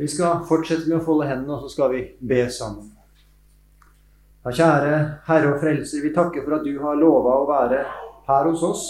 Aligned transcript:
Vi 0.00 0.08
skal 0.08 0.46
fortsette 0.48 0.88
med 0.88 0.96
å 0.96 1.04
folde 1.04 1.26
hendene, 1.28 1.58
og 1.58 1.66
så 1.66 1.74
skal 1.74 1.90
vi 1.92 1.98
be 2.24 2.46
sammen. 2.48 2.86
Ja, 4.40 4.48
kjære 4.48 4.92
Herre 5.26 5.50
og 5.50 5.58
Frelser, 5.60 6.00
vi 6.00 6.12
takker 6.14 6.46
for 6.46 6.56
at 6.56 6.62
du 6.64 6.78
har 6.80 6.94
lova 6.96 7.34
å 7.36 7.48
være 7.48 7.80
her 8.24 8.46
hos 8.48 8.62
oss 8.64 8.84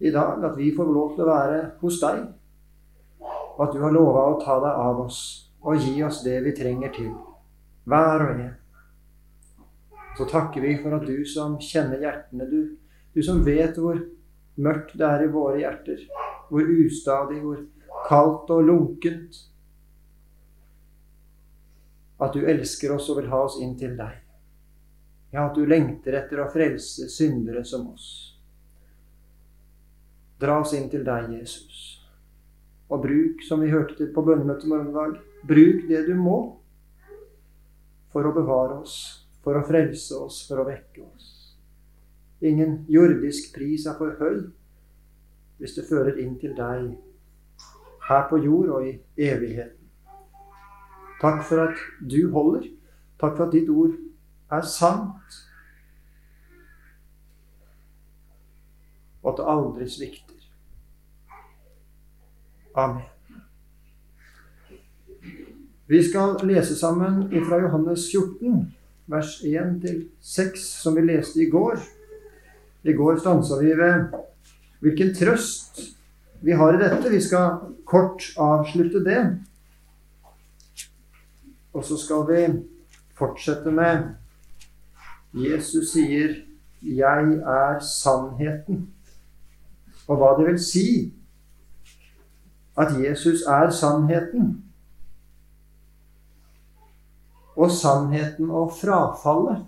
i 0.00 0.08
dag. 0.14 0.38
At 0.40 0.54
vi 0.56 0.70
får 0.72 0.88
lov 0.88 1.10
til 1.12 1.26
å 1.26 1.28
være 1.28 1.58
hos 1.82 1.98
deg. 2.00 2.22
Og 3.26 3.60
at 3.66 3.74
du 3.74 3.82
har 3.82 3.92
lova 3.92 4.22
å 4.30 4.38
ta 4.40 4.56
deg 4.62 4.80
av 4.86 5.02
oss 5.02 5.18
og 5.66 5.84
gi 5.84 6.00
oss 6.06 6.22
det 6.24 6.38
vi 6.46 6.54
trenger 6.56 6.94
til. 6.94 7.10
Hver 7.84 8.24
og 8.24 8.30
en. 8.32 8.54
Så 10.16 10.24
takker 10.30 10.64
vi 10.64 10.78
for 10.80 10.96
at 10.96 11.04
du 11.04 11.26
som 11.28 11.58
kjenner 11.60 12.00
hjertene, 12.00 12.46
du, 12.48 12.72
du 13.12 13.20
som 13.26 13.44
vet 13.44 13.76
hvor 13.76 14.00
mørkt 14.64 14.96
det 14.96 15.04
er 15.10 15.26
i 15.26 15.28
våre 15.36 15.60
hjerter, 15.60 16.00
hvor 16.48 16.72
ustadig, 16.86 17.42
hvor 17.44 17.60
kaldt 18.08 18.54
og 18.56 18.64
lunkent 18.64 19.42
at 22.18 22.32
du 22.32 22.46
elsker 22.48 22.94
oss 22.94 23.08
og 23.12 23.20
vil 23.20 23.28
ha 23.32 23.42
oss 23.44 23.58
inn 23.62 23.74
til 23.78 23.96
deg. 23.98 24.14
Ja, 25.34 25.48
at 25.48 25.56
du 25.58 25.66
lengter 25.68 26.16
etter 26.16 26.40
å 26.40 26.48
frelse 26.52 27.10
syndere 27.12 27.64
som 27.66 27.88
oss. 27.92 28.08
Dra 30.40 30.60
oss 30.62 30.74
inn 30.76 30.88
til 30.92 31.04
deg, 31.04 31.30
Jesus. 31.38 31.82
Og 32.92 33.02
bruk, 33.02 33.42
som 33.44 33.60
vi 33.64 33.72
hørte 33.72 34.08
på 34.14 34.24
bønnemøtet 34.24 34.68
morgendag, 34.70 35.18
bruk 35.48 35.86
det 35.88 36.04
du 36.06 36.14
må 36.16 36.38
for 38.12 38.28
å 38.28 38.34
bevare 38.36 38.78
oss, 38.80 39.26
for 39.44 39.58
å 39.58 39.64
frelse 39.66 40.16
oss, 40.16 40.44
for 40.48 40.62
å 40.62 40.68
vekke 40.68 41.02
oss. 41.04 41.32
Ingen 42.44 42.84
jordisk 42.92 43.54
pris 43.56 43.86
er 43.88 43.96
for 43.98 44.16
høy 44.20 44.46
hvis 45.56 45.72
det 45.78 45.86
fører 45.88 46.18
inn 46.20 46.34
til 46.36 46.52
deg 46.56 46.90
her 48.06 48.26
på 48.30 48.38
jord 48.44 48.74
og 48.76 48.88
i 48.88 48.92
evigheten. 49.16 49.85
Takk 51.20 51.42
for 51.48 51.68
at 51.68 51.82
du 52.10 52.30
holder. 52.32 52.68
Takk 53.20 53.36
for 53.36 53.46
at 53.46 53.52
ditt 53.56 53.68
ord 53.72 53.96
er 54.52 54.62
sant. 54.68 55.40
Og 59.22 59.32
at 59.32 59.40
det 59.40 59.50
aldri 59.50 59.88
svikter. 59.90 60.34
Amen. 62.76 63.02
Vi 65.86 66.02
skal 66.02 66.36
lese 66.42 66.74
sammen 66.76 67.28
fra 67.46 67.60
Johannes 67.62 68.08
14, 68.10 68.74
vers 69.06 69.36
1-6, 69.46 70.56
som 70.82 70.96
vi 70.96 71.04
leste 71.06 71.40
i 71.42 71.50
går. 71.50 71.78
I 72.82 72.92
går 72.92 73.20
stansa 73.22 73.58
vi 73.60 73.70
ved 73.78 74.16
hvilken 74.82 75.14
trøst 75.14 75.80
vi 76.42 76.54
har 76.58 76.74
i 76.74 76.80
dette. 76.82 77.10
Vi 77.10 77.20
skal 77.22 77.72
kort 77.86 78.26
avslutte 78.36 79.04
det. 79.06 79.20
Og 81.76 81.84
så 81.84 81.98
skal 82.00 82.24
vi 82.30 82.42
fortsette 83.18 83.70
med 83.70 84.14
Jesus 85.36 85.92
sier 85.92 86.34
'Jeg 86.82 87.24
er 87.44 87.80
sannheten'. 87.80 88.86
Og 90.08 90.16
hva 90.16 90.38
det 90.38 90.46
vil 90.46 90.58
si 90.58 91.12
at 92.78 92.92
Jesus 93.04 93.42
er 93.42 93.70
sannheten. 93.70 94.64
Og 97.56 97.70
sannheten 97.70 98.50
og 98.50 98.72
frafallet. 98.80 99.64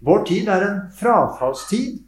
Vår 0.00 0.24
tid 0.24 0.48
er 0.48 0.70
en 0.70 0.80
frafallstid. 0.98 2.02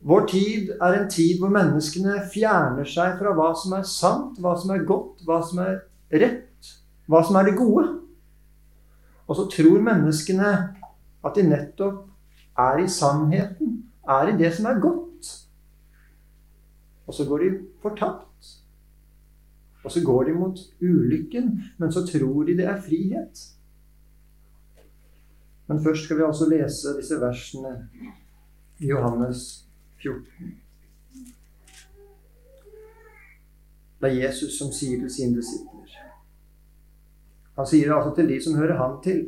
Vår 0.00 0.26
tid 0.26 0.70
er 0.80 0.92
en 0.92 1.10
tid 1.10 1.38
hvor 1.38 1.48
menneskene 1.48 2.20
fjerner 2.34 2.84
seg 2.84 3.18
fra 3.18 3.32
hva 3.38 3.52
som 3.54 3.72
er 3.72 3.82
sant, 3.82 4.40
hva 4.40 4.56
som 4.60 4.70
er 4.70 4.84
godt, 4.84 5.22
hva 5.24 5.42
som 5.46 5.58
er 5.58 5.80
rett, 6.12 6.72
hva 7.08 7.22
som 7.26 7.36
er 7.36 7.42
det 7.42 7.56
gode. 7.56 8.01
Og 9.32 9.36
så 9.36 9.46
tror 9.48 9.80
menneskene 9.80 10.48
at 11.24 11.38
de 11.38 11.42
nettopp 11.46 12.02
er 12.60 12.82
i 12.82 12.88
sannheten, 12.88 13.78
er 14.04 14.28
i 14.28 14.34
det 14.36 14.50
som 14.52 14.66
er 14.68 14.80
godt. 14.80 15.30
Og 17.06 17.16
så 17.16 17.24
går 17.24 17.38
de 17.38 17.48
fortapt. 17.80 18.50
Og 19.84 19.90
så 19.90 20.02
går 20.04 20.24
de 20.28 20.34
mot 20.36 20.58
ulykken, 20.82 21.48
men 21.78 21.92
så 21.92 22.04
tror 22.06 22.44
de 22.44 22.58
det 22.60 22.66
er 22.68 22.82
frihet. 22.84 23.46
Men 25.66 25.80
først 25.84 26.04
skal 26.04 26.16
vi 26.20 26.28
altså 26.28 26.48
lese 26.50 26.96
disse 27.00 27.20
versene 27.20 27.88
i 28.78 28.92
Johannes 28.92 29.64
14. 30.02 30.58
Det 34.02 34.10
er 34.10 34.26
Jesus 34.26 34.58
som 34.58 34.68
sier 34.76 35.00
til 35.00 35.14
sine 35.16 35.40
disipler 35.40 35.81
han 37.56 37.68
sier 37.68 37.88
det 37.88 37.96
altså 37.96 38.14
til 38.16 38.28
de 38.30 38.38
som 38.40 38.56
hører 38.56 38.78
han 38.80 38.96
til. 39.04 39.22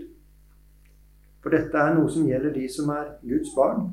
For 1.45 1.53
dette 1.53 1.77
er 1.77 1.97
noe 1.97 2.09
som 2.09 2.25
gjelder 2.29 2.55
de 2.55 2.65
som 2.73 2.89
er 2.95 3.11
Guds 3.21 3.53
barn. 3.57 3.91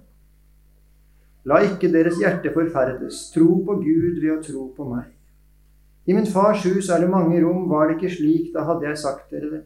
La 1.50 1.58
ikke 1.66 1.90
deres 1.92 2.20
hjerte 2.22 2.54
forferdes. 2.54 3.26
Tro 3.34 3.58
på 3.66 3.76
Gud 3.82 4.22
ved 4.22 4.32
å 4.36 4.42
tro 4.46 4.68
på 4.78 4.88
meg. 4.88 5.10
I 6.08 6.16
min 6.18 6.30
fars 6.30 6.64
hus 6.66 6.90
er 6.90 7.04
det 7.04 7.12
mange 7.12 7.42
rom. 7.44 7.68
Var 7.70 7.90
det 7.90 7.98
ikke 7.98 8.14
slik, 8.16 8.52
da 8.54 8.64
hadde 8.70 8.88
jeg 8.88 9.02
sagt 9.02 9.34
dere 9.34 9.50
det. 9.52 9.64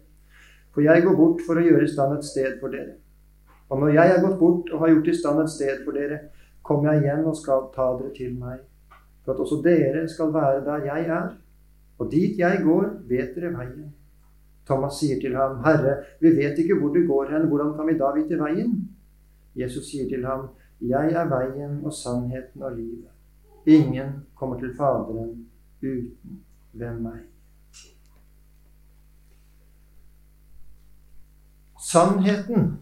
For 0.73 0.83
jeg 0.83 1.03
går 1.05 1.15
bort 1.15 1.43
for 1.45 1.59
å 1.59 1.63
gjøre 1.63 1.85
i 1.85 1.91
stand 1.91 2.17
et 2.17 2.27
sted 2.27 2.57
for 2.61 2.73
dere. 2.73 2.97
Og 3.69 3.81
når 3.81 3.93
jeg 3.95 4.13
er 4.13 4.23
gått 4.23 4.39
bort 4.39 4.71
og 4.73 4.81
har 4.83 4.91
gjort 4.93 5.11
i 5.11 5.17
stand 5.17 5.41
et 5.41 5.53
sted 5.53 5.83
for 5.85 5.97
dere, 5.97 6.19
kommer 6.65 6.93
jeg 6.93 7.05
igjen 7.05 7.27
og 7.29 7.37
skal 7.37 7.69
ta 7.75 7.91
dere 7.99 8.11
til 8.15 8.33
meg, 8.37 8.63
for 9.23 9.33
at 9.33 9.41
også 9.45 9.61
dere 9.65 10.03
skal 10.09 10.33
være 10.33 10.63
der 10.65 10.87
jeg 10.89 11.07
er. 11.19 11.29
Og 12.01 12.09
dit 12.11 12.39
jeg 12.39 12.63
går, 12.65 12.89
vet 13.09 13.37
dere 13.37 13.53
veien. 13.55 13.93
Thomas 14.65 14.99
sier 14.99 15.19
til 15.21 15.35
ham, 15.35 15.59
'Herre, 15.63 16.03
vi 16.21 16.29
vet 16.35 16.57
ikke 16.59 16.79
hvor 16.79 16.93
du 16.93 17.07
går 17.07 17.31
hen. 17.31 17.47
Hvordan 17.47 17.75
kan 17.77 17.87
vi 17.87 17.97
da 17.97 18.11
vite 18.15 18.39
veien?' 18.39 18.89
Jesus 19.55 19.91
sier 19.91 20.09
til 20.09 20.25
ham, 20.25 20.49
'Jeg 20.81 21.11
er 21.11 21.25
veien 21.29 21.85
og 21.85 21.93
sannheten 21.93 22.63
og 22.63 22.75
livet. 22.75 23.11
Ingen 23.65 24.09
kommer 24.35 24.59
til 24.59 24.75
Faderen 24.77 25.47
uten 25.81 26.41
ved 26.73 26.99
meg.' 26.99 27.29
Sannheten 31.91 32.79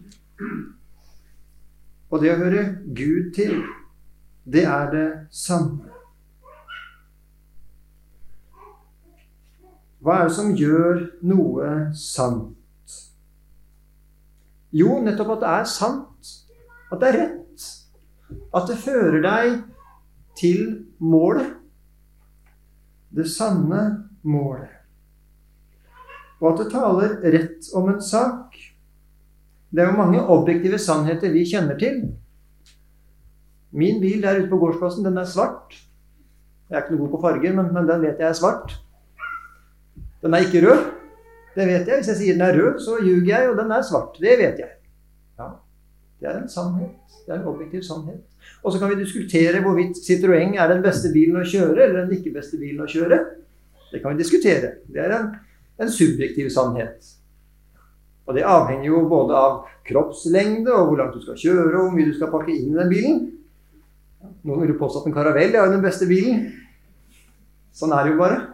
og 2.14 2.22
det 2.22 2.30
å 2.30 2.38
høre 2.38 2.64
Gud 2.94 3.32
til, 3.34 3.64
det 4.46 4.68
er 4.70 4.92
det 4.94 5.08
samme. 5.34 5.83
Hva 10.04 10.20
er 10.20 10.28
det 10.28 10.36
som 10.36 10.52
gjør 10.60 10.98
noe 11.24 11.68
sant? 11.96 12.60
Jo, 14.76 14.98
nettopp 15.06 15.38
at 15.38 15.44
det 15.44 15.52
er 15.54 15.70
sant. 15.70 16.32
At 16.92 17.00
det 17.00 17.10
er 17.12 17.18
rett. 17.22 17.68
At 18.52 18.68
det 18.68 18.80
fører 18.84 19.24
deg 19.24 19.56
til 20.40 20.66
målet. 21.00 21.54
Det 23.14 23.30
sanne 23.30 23.84
målet. 24.28 24.74
Og 26.42 26.50
at 26.52 26.60
det 26.60 26.70
taler 26.74 27.18
rett 27.38 27.72
om 27.78 27.88
en 27.94 28.04
sak. 28.04 28.60
Det 29.72 29.82
er 29.82 29.94
jo 29.94 30.02
mange 30.02 30.28
objektive 30.36 30.82
sannheter 30.82 31.32
vi 31.32 31.48
kjenner 31.48 31.80
til. 31.80 32.02
Min 33.72 34.02
bil 34.04 34.20
der 34.22 34.42
ute 34.42 34.52
på 34.52 34.60
gårdsplassen, 34.60 35.06
den 35.06 35.18
er 35.18 35.30
svart. 35.30 35.78
Jeg 36.68 36.76
er 36.76 36.84
ikke 36.84 36.98
noe 36.98 37.06
god 37.06 37.14
på 37.16 37.22
farger, 37.24 37.56
men, 37.56 37.72
men 37.72 37.88
den 37.88 38.04
vet 38.04 38.20
jeg 38.20 38.34
er 38.34 38.38
svart. 38.38 38.83
Den 40.24 40.34
er 40.34 40.46
ikke 40.46 40.64
rød. 40.64 40.84
Det 41.54 41.68
vet 41.68 41.88
jeg. 41.88 42.00
Hvis 42.00 42.10
jeg 42.14 42.20
sier 42.20 42.38
den 42.38 42.46
er 42.48 42.58
rød, 42.58 42.80
så 42.82 42.98
ljuger 43.04 43.30
jeg, 43.30 43.50
og 43.50 43.58
den 43.60 43.72
er 43.72 43.82
svart. 43.86 44.20
Det 44.22 44.38
vet 44.40 44.62
jeg. 44.64 44.72
Ja, 45.40 45.50
Det 46.22 46.30
er 46.30 46.38
en 46.40 46.50
sannhet. 46.50 47.18
Det 47.26 47.34
er 47.34 47.42
en 47.42 47.48
objektiv 47.48 47.82
sannhet. 47.84 48.22
Og 48.64 48.74
så 48.74 48.80
kan 48.80 48.90
vi 48.90 49.04
diskutere 49.04 49.62
hvorvidt 49.64 50.00
Citroën 50.04 50.56
er 50.56 50.72
den 50.72 50.84
beste 50.84 51.12
bilen 51.14 51.40
å 51.40 51.44
kjøre, 51.48 51.84
eller 51.84 52.06
den 52.06 52.16
ikke 52.18 52.34
beste 52.36 52.60
bilen 52.60 52.84
å 52.84 52.88
kjøre. 52.88 53.20
Det 53.92 54.02
kan 54.02 54.16
vi 54.16 54.24
diskutere. 54.24 54.72
Det 54.88 55.04
er 55.04 55.18
en, 55.18 55.28
en 55.80 55.92
subjektiv 55.92 56.50
sannhet. 56.50 57.12
Og 58.26 58.36
det 58.38 58.48
avhenger 58.48 58.88
jo 58.88 59.04
både 59.12 59.36
av 59.36 59.60
kroppslengde 59.88 60.72
og 60.72 60.88
hvor 60.88 61.02
langt 61.02 61.16
du 61.20 61.24
skal 61.24 61.40
kjøre, 61.40 61.76
og 61.76 61.90
hvor 61.90 61.96
mye 61.98 62.08
du 62.08 62.16
skal 62.16 62.32
pakke 62.32 62.56
inn 62.56 62.72
i 62.72 62.80
den 62.80 62.92
bilen. 62.92 63.22
Noen 64.48 64.64
vil 64.64 64.80
påstå 64.80 65.04
at 65.04 65.12
en 65.12 65.16
Caravelle 65.16 65.60
er 65.60 65.72
den 65.72 65.84
beste 65.84 66.08
bilen. 66.08 66.46
Sånn 67.76 67.92
er 67.92 68.06
det 68.06 68.14
jo 68.14 68.22
bare. 68.22 68.53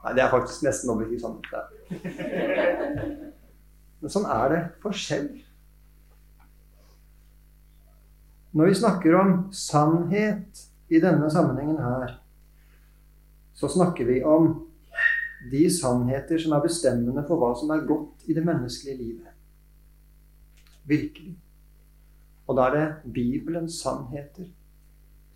Nei, 0.00 0.14
det 0.16 0.22
er 0.24 0.32
faktisk 0.32 0.64
nesten 0.64 0.92
objektivt 0.94 1.22
sånn. 1.26 1.38
Men 4.00 4.12
sånn 4.12 4.28
er 4.32 4.54
det 4.54 4.60
forskjell. 4.80 5.28
Når 8.56 8.70
vi 8.70 8.78
snakker 8.80 9.14
om 9.20 9.34
sannhet 9.54 10.64
i 10.90 10.98
denne 11.02 11.28
sammenhengen 11.30 11.78
her, 11.84 12.16
så 13.54 13.68
snakker 13.70 14.08
vi 14.08 14.22
om 14.24 14.48
de 15.52 15.66
sannheter 15.72 16.40
som 16.40 16.56
er 16.56 16.64
bestemmende 16.64 17.22
for 17.28 17.40
hva 17.40 17.52
som 17.56 17.70
er 17.72 17.84
godt 17.88 18.24
i 18.28 18.34
det 18.36 18.44
menneskelige 18.44 18.98
livet. 18.98 19.36
Virkelig. 20.88 21.36
Og 22.48 22.56
da 22.58 22.66
er 22.66 22.76
det 22.76 23.12
Bibelens 23.14 23.78
sannheter 23.84 24.48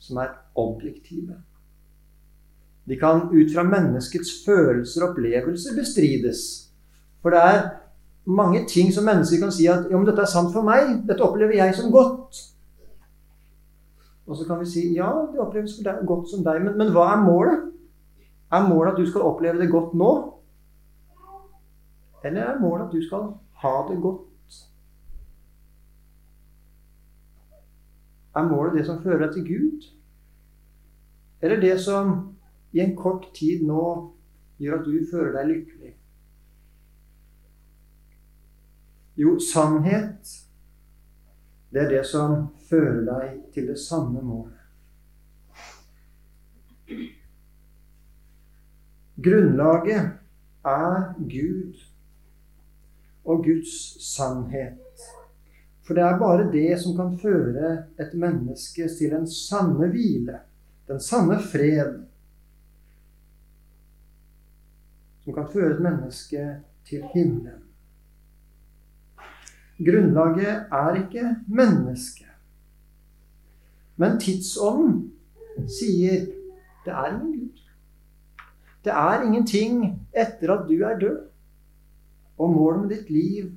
som 0.02 0.18
er 0.24 0.34
objektive. 0.58 1.36
De 2.88 2.96
kan 3.00 3.28
ut 3.32 3.52
fra 3.54 3.64
menneskets 3.64 4.44
følelser 4.44 5.02
og 5.02 5.10
opplevelser 5.10 5.76
bestrides. 5.78 6.40
For 7.22 7.32
det 7.32 7.40
er 7.40 7.62
mange 8.24 8.66
ting 8.68 8.92
som 8.92 9.06
mennesker 9.08 9.40
kan 9.40 9.52
si 9.52 9.68
at 9.68 9.86
ja, 9.90 9.96
men 9.96 10.06
dette 10.08 10.20
er 10.20 10.28
sant 10.28 10.52
for 10.52 10.66
meg. 10.66 10.98
Dette 11.08 11.24
opplever 11.24 11.56
jeg 11.56 11.76
som 11.76 11.92
godt. 11.92 12.42
Og 14.26 14.36
så 14.36 14.44
kan 14.48 14.60
vi 14.60 14.68
si 14.68 14.84
ja, 14.96 15.08
det 15.32 15.40
oppleves 15.40 15.78
deg, 15.84 16.04
godt 16.08 16.28
som 16.30 16.44
deg. 16.44 16.60
Men, 16.64 16.76
men 16.80 16.92
hva 16.92 17.10
er 17.14 17.24
målet? 17.24 17.70
Er 18.52 18.68
målet 18.68 18.92
at 18.92 19.00
du 19.00 19.08
skal 19.08 19.26
oppleve 19.28 19.60
det 19.60 19.72
godt 19.72 19.96
nå? 19.96 20.12
Eller 22.24 22.52
er 22.52 22.60
målet 22.60 22.86
at 22.86 22.92
du 22.92 23.02
skal 23.04 23.32
ha 23.64 23.74
det 23.88 23.98
godt? 24.02 24.60
Er 28.36 28.48
målet 28.48 28.78
det 28.78 28.86
som 28.86 29.02
fører 29.02 29.26
deg 29.26 29.34
til 29.34 29.48
Gud? 29.48 29.90
Eller 31.40 31.60
det 31.60 31.76
som 31.80 32.33
i 32.74 32.80
en 32.82 32.96
kort 32.98 33.28
tid 33.36 33.62
nå 33.66 33.84
gjør 34.58 34.80
at 34.80 34.88
du 34.88 34.96
føler 35.10 35.36
deg 35.38 35.50
lykkelig? 35.50 35.92
Jo, 39.22 39.36
sannhet, 39.38 40.32
det 41.70 41.84
er 41.84 41.92
det 41.92 42.02
som 42.10 42.48
fører 42.68 43.04
deg 43.06 43.36
til 43.54 43.68
det 43.70 43.78
samme 43.78 44.22
målet. 44.26 44.58
Grunnlaget 49.24 50.18
er 50.66 51.12
Gud 51.30 51.78
og 53.24 53.44
Guds 53.46 53.76
sannhet. 54.02 54.80
For 55.86 55.94
det 55.94 56.02
er 56.02 56.18
bare 56.18 56.48
det 56.52 56.74
som 56.80 56.96
kan 56.96 57.14
føre 57.20 57.70
et 58.00 58.16
menneske 58.18 58.88
til 58.98 59.14
den 59.14 59.26
sanne 59.30 59.90
hvile, 59.92 60.40
den 60.88 61.00
sanne 61.00 61.38
fred, 61.38 62.02
som 65.24 65.34
kan 65.34 65.48
føre 65.52 65.74
et 65.74 65.82
menneske 65.82 66.44
til 66.88 67.04
himmelen. 67.14 67.62
Grunnlaget 69.78 70.68
er 70.72 70.94
ikke 71.00 71.36
mennesket. 71.48 72.30
Men 73.96 74.20
tidsånden 74.20 75.12
sier 75.70 76.26
det 76.84 76.92
er 76.92 77.10
ingen 77.14 77.32
Gud. 77.40 77.60
Det 78.84 78.92
er 78.92 79.22
ingenting 79.24 79.84
etter 80.12 80.52
at 80.52 80.68
du 80.68 80.74
er 80.84 80.98
død. 80.98 81.20
Og 82.38 82.50
målet 82.50 82.80
med 82.80 82.88
ditt 82.96 83.10
liv 83.10 83.52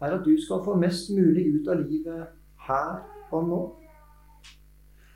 er 0.00 0.18
at 0.18 0.24
du 0.24 0.34
skal 0.42 0.64
få 0.64 0.76
mest 0.76 1.10
mulig 1.10 1.46
ut 1.54 1.68
av 1.68 1.80
livet 1.80 2.26
her 2.68 2.98
og 3.30 3.48
nå. 3.48 3.60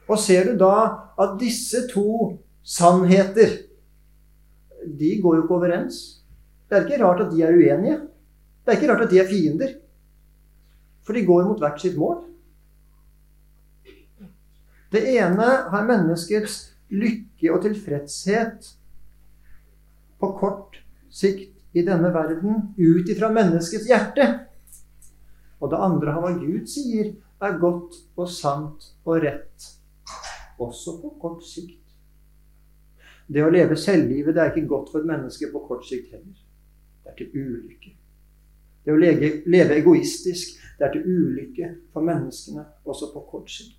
Og 0.08 0.18
ser 0.18 0.48
du 0.48 0.58
da 0.58 0.76
at 1.20 1.36
disse 1.40 1.84
to 1.92 2.38
sannheter 2.62 3.69
de 4.84 5.12
går 5.22 5.36
jo 5.36 5.44
ikke 5.44 5.56
overens. 5.58 6.00
Det 6.68 6.78
er 6.78 6.86
ikke 6.86 7.04
rart 7.04 7.22
at 7.24 7.32
de 7.32 7.42
er 7.42 7.54
uenige. 7.56 8.00
Det 8.64 8.72
er 8.72 8.78
ikke 8.78 8.92
rart 8.92 9.06
at 9.06 9.12
de 9.12 9.20
er 9.20 9.28
fiender. 9.28 9.72
For 11.06 11.16
de 11.16 11.24
går 11.26 11.48
mot 11.48 11.62
hvert 11.62 11.80
sitt 11.82 11.96
mål. 11.98 12.20
Det 14.90 15.02
ene 15.14 15.48
har 15.70 15.86
menneskets 15.86 16.60
lykke 16.90 17.52
og 17.54 17.62
tilfredshet 17.62 18.72
på 20.20 20.30
kort 20.38 20.80
sikt 21.10 21.54
i 21.72 21.84
denne 21.86 22.10
verden 22.14 22.72
ut 22.76 23.10
ifra 23.10 23.30
menneskets 23.32 23.86
hjerte. 23.88 24.26
Og 25.60 25.70
det 25.70 25.78
andre 25.78 26.14
har 26.14 26.24
hva 26.24 26.32
Gud 26.38 26.66
sier 26.70 27.12
er 27.40 27.60
godt 27.60 27.96
og 28.18 28.28
sant 28.28 28.90
og 29.06 29.22
rett, 29.24 29.68
også 30.60 30.98
på 31.00 31.14
kort 31.22 31.44
sikt. 31.46 31.79
Det 33.30 33.42
å 33.46 33.50
leve 33.52 33.76
selvlivet 33.78 34.34
det 34.34 34.42
er 34.42 34.52
ikke 34.52 34.70
godt 34.70 34.90
for 34.90 35.02
et 35.02 35.10
menneske 35.10 35.50
på 35.52 35.62
kort 35.68 35.84
sikt 35.86 36.14
heller. 36.14 36.38
Det 37.04 37.12
er 37.12 37.18
til 37.18 37.34
ulykke. 37.34 37.92
Det 38.84 38.94
å 38.94 38.98
leve, 38.98 39.30
leve 39.46 39.76
egoistisk 39.78 40.56
det 40.78 40.86
er 40.86 40.94
til 40.94 41.06
ulykke 41.06 41.68
for 41.92 42.06
menneskene 42.06 42.64
også 42.88 43.12
på 43.12 43.22
kort 43.30 43.52
sikt. 43.52 43.76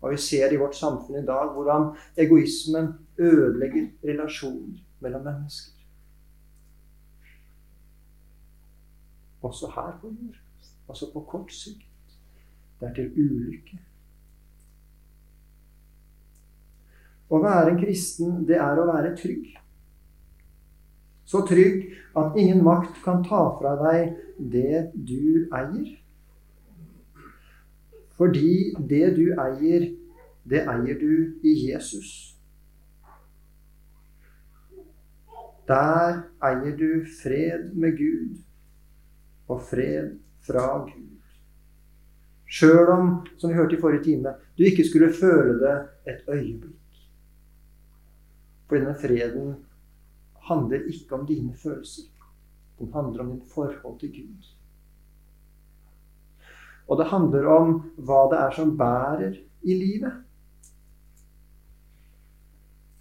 Og 0.00 0.14
vi 0.14 0.20
ser 0.22 0.52
i 0.52 0.60
vårt 0.60 0.78
samfunn 0.78 1.20
i 1.20 1.26
dag 1.26 1.52
hvordan 1.52 1.90
egoismen 2.16 2.94
ødelegger 3.18 3.90
relasjoner 4.06 4.80
mellom 5.04 5.26
mennesker. 5.28 5.76
Også 9.42 9.68
her 9.74 9.92
på 10.00 10.08
jord. 10.08 10.40
Altså 10.88 11.10
på 11.12 11.20
kort 11.28 11.52
sikt. 11.52 12.16
Det 12.80 12.88
er 12.88 12.94
til 12.94 13.12
ulykke. 13.12 13.78
Å 17.30 17.38
være 17.38 17.72
en 17.72 17.80
kristen, 17.80 18.40
det 18.46 18.58
er 18.58 18.78
å 18.80 18.88
være 18.90 19.14
trygg. 19.18 19.52
Så 21.30 21.44
trygg 21.46 21.92
at 22.18 22.38
ingen 22.40 22.64
makt 22.66 22.96
kan 23.04 23.22
ta 23.22 23.44
fra 23.60 23.76
deg 23.84 24.16
det 24.50 24.88
du 24.94 25.46
eier. 25.54 25.92
Fordi 28.18 28.74
det 28.90 29.14
du 29.16 29.28
eier, 29.38 29.86
det 30.50 30.64
eier 30.66 30.98
du 30.98 31.38
i 31.46 31.54
Jesus. 31.68 32.10
Der 35.70 36.24
eier 36.42 36.74
du 36.74 37.06
fred 37.20 37.70
med 37.78 37.94
Gud 38.00 38.40
og 39.46 39.62
fred 39.70 40.16
fra 40.42 40.66
Gud. 40.88 41.06
Sjøl 42.50 42.90
om, 42.90 43.10
som 43.38 43.52
vi 43.52 43.54
hørte 43.54 43.78
i 43.78 43.80
forrige 43.80 44.08
time, 44.08 44.34
du 44.58 44.66
ikke 44.66 44.88
skulle 44.88 45.12
føle 45.14 45.60
det 45.62 45.76
et 46.10 46.26
øyeblikk. 46.26 46.79
For 48.70 48.78
denne 48.78 48.94
freden 48.94 49.54
handler 50.46 50.84
ikke 50.86 51.16
om 51.16 51.24
dine 51.26 51.56
følelser. 51.58 52.06
Den 52.78 52.92
handler 52.94 53.24
om 53.24 53.32
ditt 53.32 53.50
forhold 53.50 53.96
til 53.98 54.12
Gud. 54.14 54.52
Og 56.86 56.98
det 56.98 57.08
handler 57.10 57.48
om 57.50 57.72
hva 57.98 58.20
det 58.30 58.38
er 58.38 58.54
som 58.54 58.76
bærer 58.78 59.34
i 59.66 59.74
livet. 59.74 60.22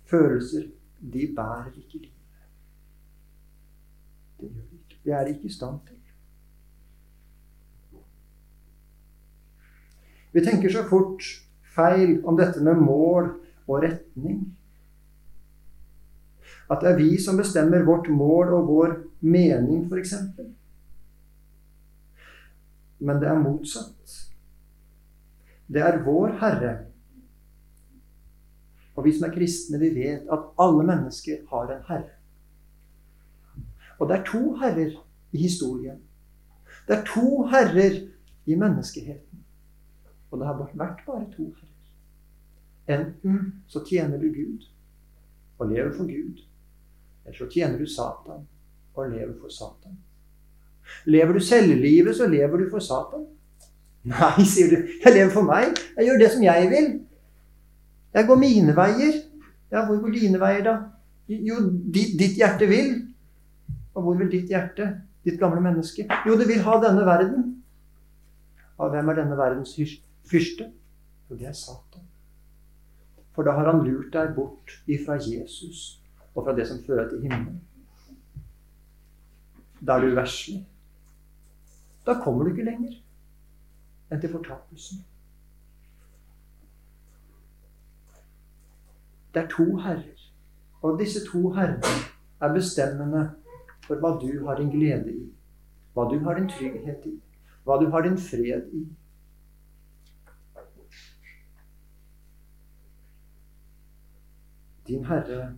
Følelser, 0.10 0.66
de 1.14 1.30
bærer 1.38 1.70
ikke 1.78 2.02
livet. 2.02 2.18
Det 4.42 4.50
gjør 4.50 4.66
de 4.66 4.66
ikke. 4.90 5.06
Det 5.06 5.14
er 5.14 5.24
de 5.24 5.36
ikke 5.38 5.46
i 5.54 5.54
stand 5.54 5.80
til. 5.86 5.96
Vi 10.34 10.42
tenker 10.46 10.74
så 10.74 10.82
fort 10.90 11.22
feil 11.76 12.24
om 12.26 12.38
dette 12.38 12.62
med 12.66 12.82
mål 12.82 13.36
og 13.68 13.84
retning. 13.86 14.56
At 16.70 16.84
det 16.84 16.92
er 16.92 17.00
vi 17.00 17.18
som 17.22 17.40
bestemmer 17.40 17.86
vårt 17.86 18.10
mål 18.14 18.54
og 18.54 18.68
vår 18.68 18.96
mening, 19.26 19.88
f.eks. 19.90 20.14
Men 23.00 23.22
det 23.22 23.30
er 23.32 23.42
motsatt. 23.42 24.18
Det 25.70 25.82
er 25.82 26.02
vår 26.06 26.38
Herre. 26.42 26.76
Og 29.00 29.06
vi 29.06 29.14
som 29.16 29.30
er 29.30 29.36
kristne, 29.36 29.80
vi 29.80 29.94
vet 29.96 30.28
at 30.28 30.48
alle 30.60 30.84
mennesker 30.84 31.46
har 31.50 31.70
en 31.72 31.86
herre. 31.88 32.16
Og 34.00 34.10
det 34.10 34.18
er 34.18 34.26
to 34.28 34.42
herrer 34.60 34.92
i 35.32 35.38
historien. 35.40 36.02
Det 36.88 36.98
er 36.98 37.06
to 37.08 37.46
herrer 37.48 37.96
i 38.46 38.58
menneskeheten. 38.60 39.46
Og 40.32 40.40
det 40.40 40.48
har 40.48 40.60
vært 40.60 41.06
bare 41.08 41.30
to 41.32 41.48
herrer. 41.48 43.00
Enten 43.00 43.64
så 43.68 43.86
tjener 43.88 44.20
du 44.20 44.28
Gud 44.34 44.68
og 45.60 45.72
lever 45.72 45.96
for 45.96 46.10
Gud, 46.10 46.44
eller 47.30 47.38
så 47.38 47.46
tjener 47.50 47.78
du 47.78 47.86
Satan 47.86 48.48
og 48.96 49.10
lever 49.12 49.36
for 49.38 49.54
Satan. 49.54 49.98
Lever 51.06 51.34
du 51.34 51.40
selvlivet, 51.40 52.16
så 52.18 52.28
lever 52.28 52.58
du 52.58 52.70
for 52.72 52.82
Satan. 52.82 53.28
Nei, 54.10 54.46
sier 54.50 54.72
du. 54.72 54.88
Jeg 55.04 55.14
lever 55.14 55.30
for 55.30 55.46
meg. 55.46 55.78
Jeg 55.98 56.08
gjør 56.08 56.18
det 56.24 56.30
som 56.34 56.44
jeg 56.44 56.70
vil. 56.72 56.88
Jeg 58.18 58.26
går 58.26 58.42
mine 58.42 58.74
veier. 58.74 59.20
Ja, 59.70 59.84
hvor 59.86 60.00
går 60.02 60.16
dine 60.16 60.42
veier, 60.42 60.64
da? 60.66 60.74
Jo, 61.30 61.60
ditt, 61.94 62.18
ditt 62.18 62.40
hjerte 62.40 62.66
vil. 62.66 62.96
Og 63.94 64.08
hvor 64.08 64.18
vil 64.18 64.32
ditt 64.34 64.50
hjerte, 64.50 64.90
ditt 65.28 65.38
gamle 65.38 65.62
menneske? 65.62 66.08
Jo, 66.26 66.40
det 66.40 66.50
vil 66.50 66.66
ha 66.66 66.80
denne 66.82 67.06
verden. 67.06 67.46
Og 68.82 68.90
hvem 68.90 69.14
er 69.14 69.22
denne 69.22 69.38
verdens 69.38 69.78
fyrste? 70.26 70.72
Jo, 71.30 71.38
det 71.38 71.52
er 71.54 71.54
Satan. 71.54 72.10
For 73.38 73.46
da 73.46 73.54
har 73.54 73.70
han 73.70 73.86
lurt 73.86 74.10
deg 74.18 74.34
bort 74.34 74.80
ifra 74.90 75.22
Jesus 75.22 75.99
og 76.40 76.46
fra 76.48 76.56
det 76.56 76.68
som 76.68 76.80
fører 76.88 77.10
til 77.10 77.22
himmelen. 77.22 77.62
Da 79.88 79.96
er 79.98 80.06
du 80.06 80.16
verslig. 80.16 80.64
Da 82.06 82.16
kommer 82.24 82.44
du 82.44 82.54
ikke 82.54 82.68
lenger 82.68 82.96
enn 84.10 84.22
til 84.22 84.32
fortapelsen. 84.34 85.04
Det 89.34 89.44
er 89.44 89.50
to 89.52 89.66
herrer, 89.84 90.24
og 90.82 90.98
disse 91.00 91.22
to 91.28 91.52
herrene 91.54 91.92
er 92.42 92.54
bestemmende 92.56 93.28
for 93.86 94.02
hva 94.02 94.16
du 94.22 94.46
har 94.48 94.58
din 94.58 94.72
glede 94.74 95.14
i, 95.14 95.28
hva 95.94 96.08
du 96.10 96.18
har 96.26 96.40
din 96.40 96.50
trygghet 96.50 97.06
i, 97.06 97.14
hva 97.68 97.78
du 97.78 97.92
har 97.94 98.08
din 98.08 98.18
fred 98.18 98.74
i. 98.74 98.88
Din 104.88 105.06
Herre 105.06 105.52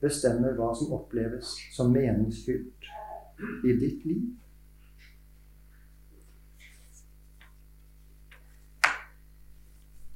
bestemmer 0.00 0.56
hva 0.56 0.72
som 0.76 0.92
oppleves 0.96 1.54
som 1.74 1.92
meningsfylt 1.92 2.90
i 3.64 3.74
ditt 3.80 4.04
liv. 4.04 4.28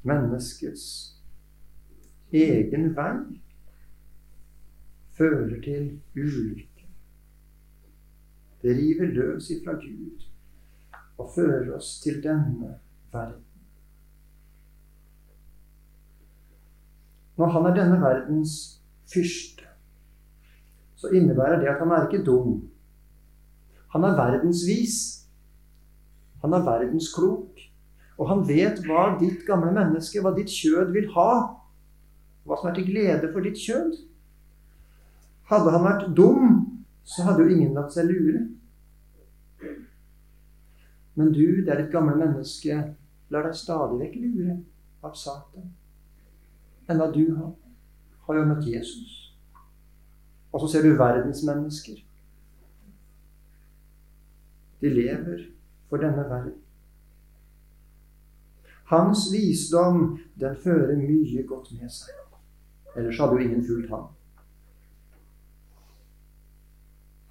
Menneskets 0.05 0.87
egen 2.35 2.91
vei 2.97 3.41
fører 5.17 5.61
til 5.65 5.89
ulykke. 6.17 6.89
Det 8.65 8.77
river 8.77 9.13
løs 9.17 9.51
ifra 9.53 9.77
Gud 9.81 10.25
og 11.19 11.31
fører 11.35 11.75
oss 11.77 12.01
til 12.03 12.23
denne 12.25 12.79
verden. 13.13 13.45
Når 17.37 17.47
han 17.47 17.67
er 17.67 17.75
denne 17.75 18.01
verdens 18.01 18.81
fyrste, 19.13 19.54
så 21.05 21.13
innebærer 21.13 21.61
det 21.61 21.69
at 21.69 21.83
han 21.83 21.93
er 21.93 22.07
ikke 22.09 22.25
dum. 22.25 22.63
Han 23.93 24.05
er 24.09 24.17
verdensvis. 24.17 24.97
Han 26.43 26.57
er 26.57 26.65
verdensklok. 26.65 27.61
Og 28.19 28.29
han 28.31 28.43
vet 28.49 28.81
hva 28.87 29.13
ditt 29.21 29.45
gamle 29.47 29.73
menneske, 29.75 30.23
hva 30.23 30.33
ditt 30.37 30.51
kjød 30.51 30.93
vil 30.95 31.11
ha. 31.17 31.31
Hva 32.45 32.59
som 32.59 32.71
er 32.71 32.77
til 32.79 32.89
glede 32.89 33.31
for 33.33 33.45
ditt 33.45 33.61
kjød. 33.61 33.95
Hadde 35.51 35.73
han 35.75 35.85
vært 35.85 36.11
dum, 36.17 36.61
så 37.05 37.27
hadde 37.27 37.45
jo 37.45 37.55
ingen 37.57 37.75
latt 37.77 37.93
seg 37.95 38.09
lure. 38.09 38.47
Men 41.15 41.33
du, 41.35 41.63
det 41.63 41.71
er 41.71 41.83
ditt 41.85 41.93
gamle 41.93 42.17
menneske, 42.19 42.79
lar 43.31 43.47
deg 43.47 43.59
stadig 43.59 44.01
vekk 44.01 44.17
lure 44.23 44.57
av 45.05 45.15
Satan. 45.19 45.69
Enda 46.91 47.11
du 47.13 47.23
har, 47.37 47.53
har 48.27 48.41
jo 48.41 48.49
møtt 48.49 48.67
Jesus. 48.69 49.24
Og 50.55 50.63
så 50.63 50.69
ser 50.71 50.85
du 50.87 50.93
verdensmennesker. 50.95 51.97
De 54.81 54.91
lever 54.93 55.49
for 55.91 55.99
denne 55.99 56.27
verden. 56.31 56.61
Hans 58.85 59.27
visdom, 59.33 60.19
den 60.41 60.57
fører 60.63 60.95
mye 61.01 61.43
godt 61.49 61.73
med 61.81 61.91
seg. 61.91 62.15
Ellers 62.95 63.19
hadde 63.19 63.35
jo 63.35 63.49
ingen 63.49 63.65
fulgt 63.67 63.91
ham. 63.91 64.13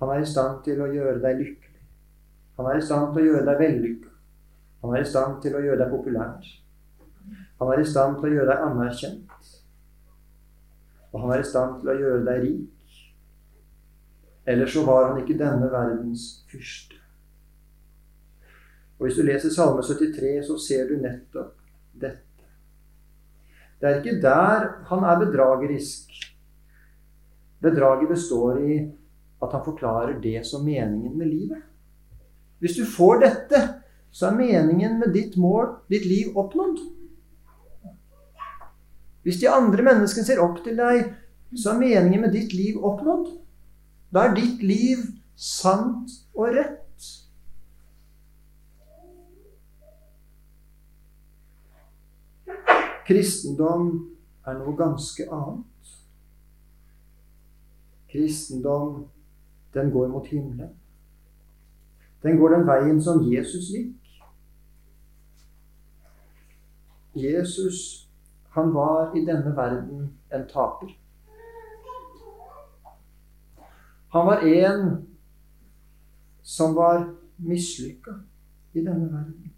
Han 0.02 0.12
er 0.12 0.26
i 0.26 0.28
stand 0.28 0.60
til 0.66 0.82
å 0.84 0.90
gjøre 0.92 1.22
deg 1.24 1.40
lykkelig. 1.40 1.84
Han 2.58 2.68
er 2.68 2.82
i 2.82 2.86
stand 2.90 3.14
til 3.14 3.24
å 3.24 3.30
gjøre 3.30 3.48
deg 3.48 3.62
vellykka. 3.62 4.14
Han 4.84 4.98
er 4.98 5.06
i 5.06 5.12
stand 5.14 5.40
til 5.46 5.56
å 5.56 5.64
gjøre 5.64 5.80
deg 5.80 5.94
populær. 5.96 6.54
Han 7.62 7.72
er 7.72 7.80
i 7.80 7.88
stand 7.88 8.20
til 8.20 8.28
å 8.28 8.36
gjøre 8.36 8.52
deg 8.52 8.66
anerkjent. 8.68 9.52
Og 11.14 11.22
han 11.24 11.36
er 11.38 11.46
i 11.46 11.52
stand 11.54 11.80
til 11.80 11.94
å 11.94 12.00
gjøre 12.02 12.26
deg 12.28 12.48
rik. 12.50 12.73
Ellers 14.46 14.74
så 14.74 14.84
var 14.86 15.10
han 15.10 15.22
ikke 15.22 15.38
denne 15.40 15.70
verdens 15.72 16.44
fyrste. 16.52 17.00
Og 19.00 19.08
Hvis 19.08 19.18
du 19.18 19.26
leser 19.28 19.52
Salme 19.52 19.84
73, 19.84 20.46
så 20.48 20.58
ser 20.60 20.88
du 20.88 20.98
nettopp 21.02 21.58
dette. 21.94 22.48
Det 23.80 23.90
er 23.90 24.00
ikke 24.00 24.22
der 24.24 24.68
han 24.88 25.04
er 25.04 25.20
bedragerisk. 25.26 26.12
Bedraget 27.64 28.10
består 28.10 28.60
i 28.64 28.78
at 29.44 29.52
han 29.52 29.64
forklarer 29.66 30.22
det 30.24 30.46
som 30.48 30.64
meningen 30.64 31.18
med 31.18 31.28
livet. 31.28 31.64
Hvis 32.60 32.78
du 32.80 32.86
får 32.88 33.20
dette, 33.26 33.60
så 34.12 34.30
er 34.30 34.38
meningen 34.38 35.00
med 35.00 35.12
ditt 35.12 35.36
mål, 35.38 35.68
ditt 35.92 36.06
liv, 36.06 36.32
oppnådd. 36.38 36.80
Hvis 39.24 39.40
de 39.40 39.50
andre 39.50 39.84
menneskene 39.84 40.28
ser 40.28 40.40
opp 40.44 40.62
til 40.64 40.80
deg, 40.80 41.12
så 41.60 41.74
er 41.74 41.82
meningen 41.82 42.24
med 42.24 42.32
ditt 42.36 42.56
liv 42.56 42.80
oppnådd. 42.80 43.43
Da 44.14 44.28
er 44.28 44.36
ditt 44.38 44.62
liv 44.62 44.98
sant 45.36 46.12
og 46.36 46.54
rett. 46.54 47.08
Kristendom 53.08 53.90
er 54.46 54.60
noe 54.60 54.76
ganske 54.78 55.26
annet. 55.34 55.98
Kristendom, 58.14 59.08
den 59.74 59.92
går 59.92 60.08
mot 60.14 60.30
himmelen. 60.30 60.78
Den 62.24 62.38
går 62.40 62.56
den 62.56 62.68
veien 62.70 63.02
som 63.02 63.26
Jesus 63.28 63.74
gikk. 63.74 63.98
Jesus, 67.18 68.08
han 68.54 68.74
var 68.74 69.16
i 69.18 69.26
denne 69.26 69.56
verden 69.58 70.14
en 70.34 70.48
taper. 70.50 70.94
Han 74.14 74.26
var 74.26 74.38
en 74.46 75.08
som 76.42 76.76
var 76.76 77.16
mislykka 77.36 78.12
i 78.74 78.82
denne 78.82 79.08
verden. 79.10 79.54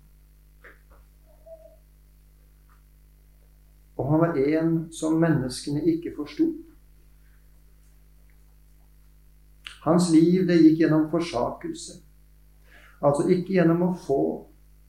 Og 3.96 4.12
han 4.12 4.22
var 4.22 4.38
en 4.40 4.70
som 4.96 5.18
menneskene 5.20 5.82
ikke 5.92 6.14
forsto. 6.16 6.46
Hans 9.84 10.08
liv 10.14 10.46
det 10.48 10.62
gikk 10.62 10.86
gjennom 10.86 11.10
forsakelse. 11.12 11.98
Altså 13.04 13.26
ikke 13.28 13.58
gjennom 13.58 13.84
å 13.90 13.90
få, 14.06 14.22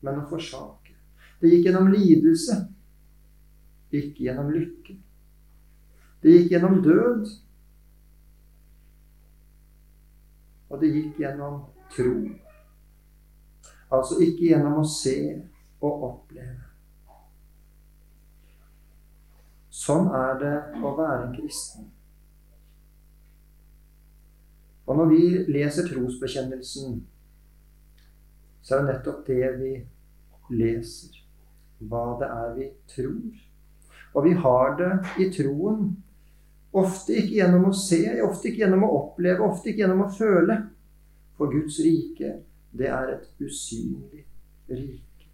men 0.06 0.20
å 0.23 0.28
forsake. 0.30 0.94
Det 1.42 1.50
gikk 1.50 1.66
gjennom 1.73 1.90
lidelse, 1.90 2.61
ikke 3.90 4.28
gjennom 4.28 4.54
lykke. 4.54 4.94
Det 6.23 6.37
gikk 6.37 6.54
gjennom 6.54 6.78
død, 6.87 7.26
og 10.68 10.80
det 10.82 10.92
gikk 10.92 11.20
gjennom 11.23 11.61
tro. 11.94 12.14
Altså 13.92 14.18
ikke 14.23 14.50
gjennom 14.50 14.80
å 14.82 14.87
se 14.90 15.18
og 15.85 16.06
oppleve. 16.11 16.64
Sånn 19.76 20.08
er 20.16 20.38
det 20.40 20.54
å 20.82 20.94
være 20.96 21.26
en 21.26 21.37
kristen. 21.37 21.90
Og 24.87 24.99
når 24.99 25.11
vi 25.11 25.23
leser 25.50 25.87
trosbekjennelsen, 25.90 27.00
så 28.62 28.76
er 28.76 28.82
det 28.82 28.92
nettopp 28.92 29.26
det 29.26 29.50
vi 29.61 29.73
leser. 30.54 31.20
Hva 31.90 32.16
det 32.20 32.28
er 32.32 32.54
vi 32.56 32.68
tror. 32.88 33.42
Og 34.16 34.25
vi 34.25 34.32
har 34.46 34.76
det 34.80 34.92
i 35.20 35.28
troen. 35.35 35.90
Ofte 36.73 37.14
ikke 37.16 37.38
gjennom 37.38 37.68
å 37.70 37.73
se, 37.76 38.00
ofte 38.25 38.50
ikke 38.50 38.64
gjennom 38.64 38.85
å 38.85 38.92
oppleve, 38.99 39.44
ofte 39.46 39.70
ikke 39.70 39.85
gjennom 39.85 40.04
å 40.06 40.12
føle. 40.12 40.56
For 41.37 41.52
Guds 41.52 41.78
rike, 41.85 42.32
det 42.76 42.88
er 42.92 43.12
et 43.12 43.44
usynlig 43.44 44.25
rike. 44.68 45.28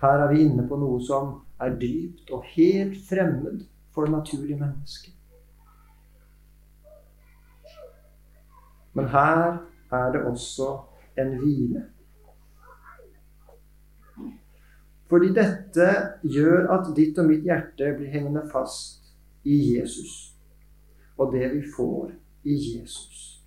Her 0.00 0.24
er 0.24 0.32
vi 0.32 0.44
inne 0.44 0.64
på 0.68 0.78
noe 0.78 1.00
som 1.02 1.34
er 1.60 1.74
dypt 1.80 2.30
og 2.30 2.46
helt 2.54 3.00
fremmed 3.08 3.64
for 3.94 4.06
det 4.06 4.14
naturlige 4.14 4.60
mennesket. 4.60 5.14
Men 8.94 9.08
her 9.14 9.58
er 9.92 10.12
det 10.14 10.24
også 10.26 10.68
en 11.18 11.34
hvile. 11.38 11.84
Fordi 15.08 15.32
dette 15.36 15.90
gjør 16.22 16.68
at 16.76 16.90
ditt 16.96 17.18
og 17.18 17.30
mitt 17.30 17.46
hjerte 17.48 17.94
blir 17.96 18.12
hengende 18.12 18.44
fast 18.52 19.14
i 19.48 19.56
Jesus 19.74 20.28
og 21.18 21.32
det 21.32 21.50
vi 21.54 21.62
får 21.76 22.12
i 22.44 22.54
Jesus. 22.54 23.44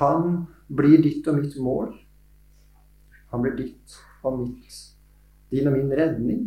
Han 0.00 0.44
blir 0.68 1.02
ditt 1.02 1.28
og 1.28 1.38
mitt 1.40 1.56
mål. 1.60 1.94
Han 3.32 3.44
blir 3.44 3.56
ditt 3.56 3.96
og 4.22 4.38
mitt, 4.40 4.76
din 5.50 5.68
og 5.68 5.76
min 5.76 5.92
redning. 5.96 6.42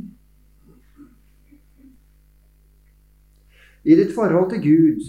I 3.85 3.95
ditt 3.97 4.13
forhold 4.15 4.49
til 4.53 4.61
Gud 4.61 5.01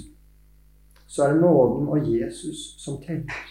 så 1.06 1.24
er 1.24 1.34
det 1.34 1.40
nåden 1.40 1.88
og 1.88 2.08
Jesus 2.12 2.74
som 2.80 3.00
teller. 3.02 3.44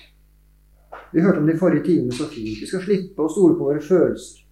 Vi 1.13 1.22
hørte 1.22 1.39
om 1.39 1.48
det 1.48 1.56
i 1.56 1.60
forrige 1.60 1.86
time 1.86 2.12
så 2.12 2.27
fint. 2.30 2.62
Vi 2.62 2.68
skal 2.68 2.84
slippe 2.84 3.24
å 3.24 3.32
stole 3.32 3.56
på 3.58 3.70
våre 3.70 3.82
følelser. 3.82 4.45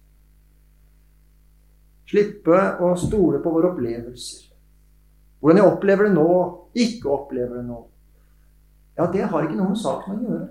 Slippe 2.10 2.58
å 2.84 2.92
stole 3.00 3.40
på 3.42 3.52
våre 3.54 3.72
opplevelser. 3.72 4.50
Hvordan 5.40 5.60
jeg 5.60 5.70
opplever 5.70 6.08
det 6.08 6.14
nå, 6.16 6.28
ikke 6.84 7.10
opplever 7.12 7.60
det 7.60 7.66
nå. 7.68 7.78
Ja, 8.96 9.08
det 9.12 9.26
har 9.30 9.44
ikke 9.44 9.58
noe 9.58 9.72
med 9.72 9.80
saken 9.80 10.14
å 10.14 10.22
gjøre. 10.24 10.46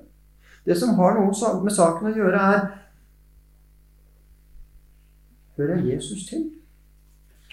Det 0.63 0.75
som 0.79 0.95
har 0.99 1.17
noe 1.17 1.53
med 1.63 1.75
saken 1.75 2.09
å 2.09 2.15
gjøre, 2.17 2.47
er 2.55 2.71
Hører 5.53 5.83
jeg 5.83 5.93
Jesus 5.93 6.25
til? 6.25 6.45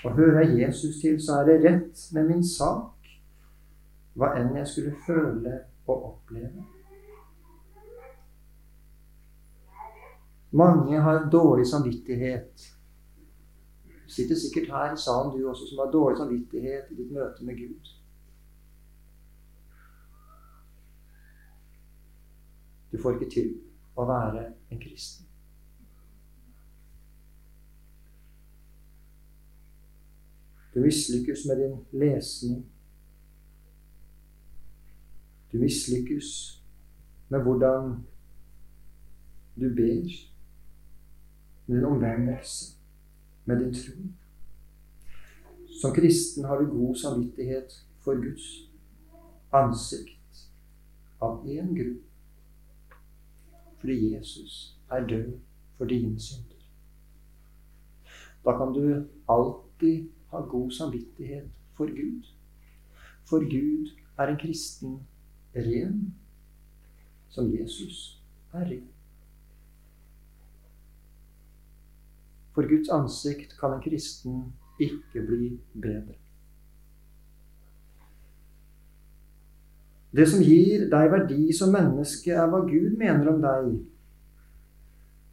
Og 0.05 0.15
hører 0.17 0.41
jeg 0.41 0.63
Jesus 0.63 1.01
til, 1.03 1.19
så 1.21 1.41
er 1.41 1.49
det 1.51 1.57
rett 1.67 2.05
med 2.17 2.31
min 2.31 2.45
sak 2.45 3.11
hva 4.17 4.31
enn 4.39 4.55
jeg 4.57 4.69
skulle 4.69 4.95
føle 5.05 5.59
og 5.85 6.07
oppleve. 6.09 6.65
Mange 10.57 11.01
har 11.05 11.29
dårlig 11.31 11.67
samvittighet 11.69 12.65
sitter 14.11 14.35
sikkert 14.35 14.73
her 14.75 14.95
i 14.95 14.99
salen, 14.99 15.33
du 15.33 15.49
også, 15.49 15.67
som 15.69 15.79
har 15.79 15.93
dårlig 15.93 16.19
samvittighet 16.19 16.91
i 16.91 16.99
ditt 16.99 17.13
møte 17.15 17.45
med 17.45 17.59
Gud. 17.59 17.91
Du 22.93 22.99
får 23.03 23.19
ikke 23.19 23.31
til 23.31 23.53
å 23.95 24.07
være 24.09 24.49
en 24.71 24.81
kristen. 24.83 25.27
Du 30.75 30.81
mislykkes 30.83 31.47
med 31.47 31.63
din 31.63 31.79
lesning. 32.03 32.65
Du 35.53 35.59
mislykkes 35.59 36.33
med 37.31 37.47
hvordan 37.47 37.95
du 39.55 39.69
ber, 39.75 40.11
med 41.67 41.77
din 41.77 41.85
omvendelse, 41.85 42.80
med 43.51 43.65
din 43.65 43.75
tro. 43.75 43.93
Som 45.81 45.95
kristen 45.95 46.45
har 46.45 46.61
du 46.61 46.71
god 46.71 46.95
samvittighet 46.95 47.73
for 48.05 48.15
Guds 48.15 48.47
ansikt 49.53 50.45
av 51.21 51.43
én 51.49 51.75
grunn. 51.75 51.99
Fordi 53.81 53.97
Jesus 54.15 54.77
er 54.91 55.07
død 55.07 55.33
for 55.79 55.91
dine 55.91 56.21
synder. 56.21 56.61
Da 58.45 58.57
kan 58.59 58.73
du 58.77 59.09
alltid 59.29 60.09
ha 60.31 60.41
god 60.41 60.71
samvittighet 60.71 61.51
for 61.75 61.87
Gud. 61.87 62.31
For 63.25 63.41
Gud 63.51 63.91
er 64.19 64.27
en 64.29 64.39
kristen 64.39 65.01
ren 65.57 66.15
som 67.29 67.51
Jesus 67.55 68.23
er 68.53 68.65
ren. 68.71 68.89
For 72.55 72.67
Guds 72.67 72.91
ansikt 72.91 73.55
kan 73.61 73.77
en 73.77 73.85
kristen 73.85 74.43
ikke 74.81 75.23
bli 75.27 75.53
bedre. 75.75 76.17
Det 80.11 80.27
som 80.27 80.43
gir 80.43 80.89
deg 80.91 81.11
verdi 81.13 81.53
som 81.55 81.71
menneske, 81.71 82.35
er 82.35 82.49
hva 82.51 82.65
Gud 82.67 82.97
mener 82.99 83.29
om 83.31 83.39
deg. 83.45 83.69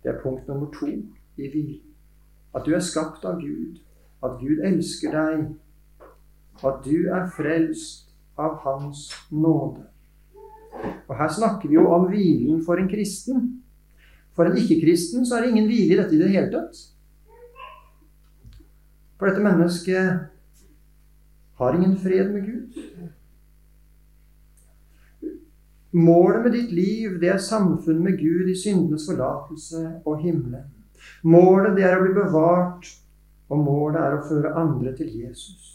Det 0.04 0.12
er 0.12 0.20
punkt 0.22 0.46
nummer 0.48 0.70
to 0.76 0.86
i 0.88 1.50
hvil. 1.50 1.80
At 2.54 2.66
du 2.66 2.76
er 2.78 2.84
skapt 2.86 3.26
av 3.26 3.42
Gud, 3.42 3.80
at 4.24 4.38
Gud 4.42 4.62
elsker 4.66 5.14
deg, 5.14 5.48
at 6.66 6.84
du 6.86 7.10
er 7.14 7.26
frelst 7.34 8.14
av 8.38 8.60
Hans 8.62 9.10
nåde. 9.34 9.88
Og 11.08 11.16
Her 11.18 11.32
snakker 11.34 11.70
vi 11.70 11.78
jo 11.80 11.88
om 11.94 12.06
hvilen 12.12 12.62
for 12.66 12.78
en 12.78 12.90
kristen. 12.90 13.50
For 14.38 14.46
en 14.46 14.58
ikke-kristen 14.62 15.26
så 15.26 15.38
er 15.38 15.46
det 15.46 15.56
ingen 15.56 15.70
hvile 15.70 15.96
i 15.96 15.98
dette 15.98 16.14
i 16.14 16.22
det 16.22 16.30
hele 16.36 16.52
tatt. 16.54 16.78
For 19.18 19.30
dette 19.30 19.44
mennesket 19.44 20.20
har 21.58 21.74
ingen 21.74 21.98
fred 21.98 22.34
med 22.34 22.46
Gud. 22.46 22.84
Målet 25.92 26.44
med 26.44 26.52
ditt 26.54 26.72
liv, 26.72 27.16
det 27.22 27.30
er 27.34 27.42
samfunn 27.42 28.04
med 28.04 28.20
Gud 28.20 28.50
i 28.52 28.58
syndenes 28.58 29.08
forlatelse 29.10 30.02
og 30.06 30.20
himmelen. 30.22 30.68
Målet, 31.24 31.74
det 31.78 31.86
er 31.88 31.98
å 31.98 32.04
bli 32.04 32.14
bevart, 32.14 32.90
og 33.50 33.64
målet 33.64 34.02
er 34.02 34.18
å 34.18 34.26
føre 34.28 34.54
andre 34.60 34.94
til 34.98 35.10
Jesus. 35.24 35.74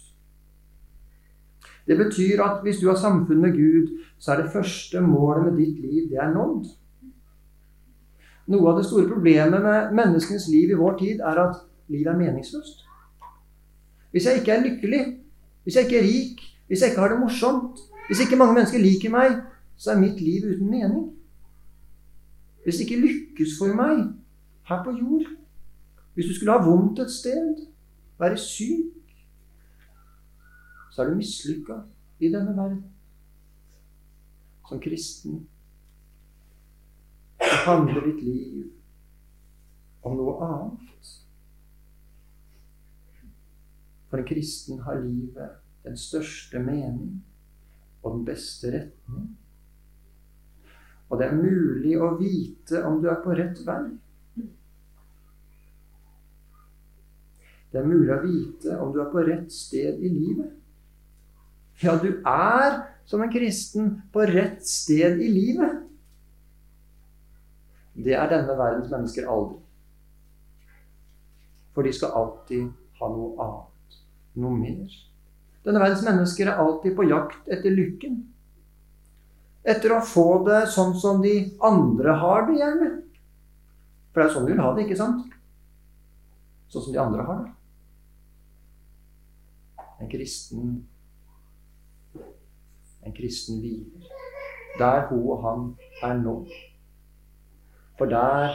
Det 1.87 1.97
betyr 1.99 2.43
at 2.45 2.63
hvis 2.63 2.79
du 2.79 2.87
har 2.93 3.01
samfunn 3.01 3.43
med 3.43 3.57
Gud, 3.57 3.97
så 4.19 4.33
er 4.33 4.43
det 4.43 4.53
første 4.53 5.01
målet 5.03 5.49
med 5.49 5.59
ditt 5.59 5.81
liv, 5.83 6.07
det 6.13 6.21
er 6.23 6.31
nådd. 6.31 6.71
Noe 8.53 8.71
av 8.71 8.79
det 8.79 8.87
store 8.87 9.09
problemet 9.11 9.63
med 9.63 9.95
menneskenes 9.99 10.47
liv 10.53 10.71
i 10.71 10.79
vår 10.79 10.99
tid 11.01 11.23
er 11.27 11.43
at 11.49 11.63
livet 11.91 12.13
er 12.13 12.19
meningsløst. 12.21 12.87
Hvis 14.12 14.26
jeg 14.26 14.38
ikke 14.38 14.52
er 14.52 14.62
lykkelig, 14.62 15.02
hvis 15.62 15.76
jeg 15.76 15.85
ikke 15.85 15.99
er 15.99 16.02
rik, 16.02 16.40
hvis 16.66 16.81
jeg 16.81 16.90
ikke 16.90 17.00
har 17.00 17.09
det 17.09 17.21
morsomt, 17.21 17.81
hvis 18.07 18.21
ikke 18.21 18.37
mange 18.37 18.54
mennesker 18.54 18.78
liker 18.78 19.11
meg, 19.11 19.40
så 19.76 19.90
er 19.90 20.00
mitt 20.00 20.21
liv 20.21 20.45
uten 20.45 20.71
mening. 20.71 21.12
Hvis 22.64 22.76
det 22.76 22.87
ikke 22.87 23.01
lykkes 23.01 23.57
for 23.59 23.75
meg 23.75 24.05
her 24.68 24.85
på 24.85 24.90
jord 24.90 25.25
Hvis 26.14 26.27
du 26.27 26.35
skulle 26.35 26.53
ha 26.53 26.70
vondt 26.70 26.98
et 26.98 27.11
sted, 27.11 27.66
være 28.18 28.37
syk, 28.37 29.14
så 30.92 31.03
er 31.03 31.07
du 31.09 31.14
mislykka 31.16 31.79
i 32.20 32.29
denne 32.29 32.57
verden. 32.57 32.85
Som 34.68 34.81
kristen 34.81 35.46
handler 37.40 38.05
ditt 38.07 38.22
liv 38.22 38.68
om 40.03 40.16
noe 40.20 40.37
annet. 40.44 41.14
For 44.12 44.20
en 44.20 44.29
kristen 44.29 44.83
har 44.85 44.98
livet 45.01 45.55
den 45.87 45.94
største 45.96 46.61
mening 46.61 47.22
og 48.03 48.18
den 48.18 48.27
beste 48.29 48.68
retning. 48.75 49.31
Og 51.09 51.16
det 51.16 51.31
er 51.31 51.38
mulig 51.38 51.94
å 51.96 52.11
vite 52.18 52.83
om 52.85 53.01
du 53.01 53.09
er 53.09 53.22
på 53.25 53.33
rett 53.38 53.62
vei. 53.64 53.81
Det 57.72 57.81
er 57.81 57.88
mulig 57.88 58.12
å 58.12 58.20
vite 58.20 58.77
om 58.85 58.92
du 58.92 59.01
er 59.01 59.09
på 59.14 59.25
rett 59.25 59.48
sted 59.53 59.96
i 60.05 60.12
livet. 60.12 60.53
Ja, 61.81 61.96
du 61.96 62.20
er 62.20 62.83
som 63.09 63.25
en 63.25 63.33
kristen 63.33 63.94
på 64.12 64.29
rett 64.29 64.61
sted 64.68 65.25
i 65.25 65.33
livet. 65.33 65.81
Det 67.96 68.12
er 68.16 68.29
denne 68.29 68.61
verdens 68.61 68.92
mennesker 68.92 69.29
aldri. 69.29 69.57
For 71.72 71.88
de 71.88 71.96
skal 71.96 72.12
alltid 72.20 72.68
ha 73.01 73.09
noe 73.09 73.33
annet, 73.40 73.72
noe 74.40 74.57
mer. 74.57 74.92
Denne 75.62 75.83
verdens 75.83 76.05
mennesker 76.07 76.51
er 76.51 76.61
alltid 76.62 76.97
på 76.97 77.07
jakt 77.11 77.49
etter 77.53 77.75
lykken. 77.75 78.21
Etter 79.62 79.95
å 79.95 80.03
få 80.03 80.42
det 80.47 80.64
sånn 80.75 80.95
som 80.99 81.21
de 81.23 81.35
andre 81.62 82.16
har 82.18 82.49
det, 82.49 82.59
gjerne. 82.59 82.90
For 84.11 84.21
det 84.21 84.27
er 84.27 84.35
sånn 84.35 84.49
de 84.49 84.55
vil 84.55 84.64
ha 84.64 84.73
det, 84.75 84.87
ikke 84.87 84.99
sant? 84.99 85.37
Sånn 86.73 86.88
som 86.88 86.95
de 86.97 87.03
andre 87.03 87.27
har 87.29 87.45
det. 87.45 87.53
En 90.03 90.11
kristen 90.11 90.81
en 93.03 93.12
kristen 93.12 93.59
hviler. 93.61 94.09
Der 94.79 95.09
hun 95.09 95.23
og 95.31 95.42
han 95.42 95.77
er 96.03 96.14
nå. 96.23 96.47
For 97.99 98.07
der 98.07 98.55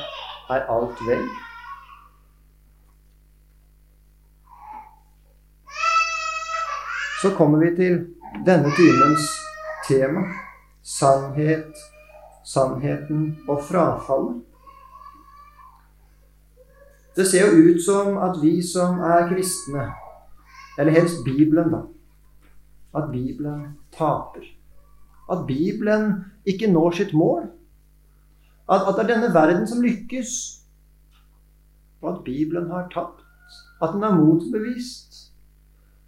er 0.49 0.65
alt 0.71 1.01
vel. 1.07 1.27
Så 7.21 7.29
kommer 7.37 7.59
vi 7.59 7.75
til 7.75 7.95
denne 8.45 8.69
timens 8.77 9.25
tema 9.87 10.25
sannhet, 10.87 11.73
sannheten 12.45 13.37
og 13.47 13.63
frafallet. 13.63 14.43
Det 17.15 17.25
ser 17.27 17.47
jo 17.47 17.71
ut 17.71 17.81
som 17.81 18.17
at 18.21 18.37
vi 18.41 18.61
som 18.61 18.99
er 19.01 19.27
kristne, 19.31 19.87
eller 20.79 20.93
helst 20.93 21.23
Bibelen, 21.25 21.73
da, 21.73 21.81
at 22.97 23.09
Bibelen 23.11 23.65
taper. 23.97 24.45
At 25.31 25.47
Bibelen 25.47 26.13
ikke 26.45 26.71
når 26.71 26.91
sitt 26.91 27.13
mål. 27.13 27.49
At, 28.69 28.81
at 28.87 28.93
det 28.95 29.03
er 29.03 29.13
denne 29.15 29.33
verden 29.33 29.67
som 29.67 29.81
lykkes. 29.81 30.29
Og 32.01 32.13
at 32.13 32.23
Bibelen 32.23 32.69
har 32.71 32.87
tapt. 32.93 33.25
At 33.81 33.89
den 33.93 34.03
er 34.03 34.15
motbevist. 34.15 35.06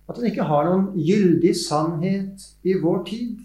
At 0.09 0.17
den 0.17 0.31
ikke 0.31 0.47
har 0.49 0.65
noen 0.65 0.87
gyldig 0.97 1.53
sannhet 1.57 2.47
i 2.65 2.73
vår 2.81 3.03
tid. 3.05 3.37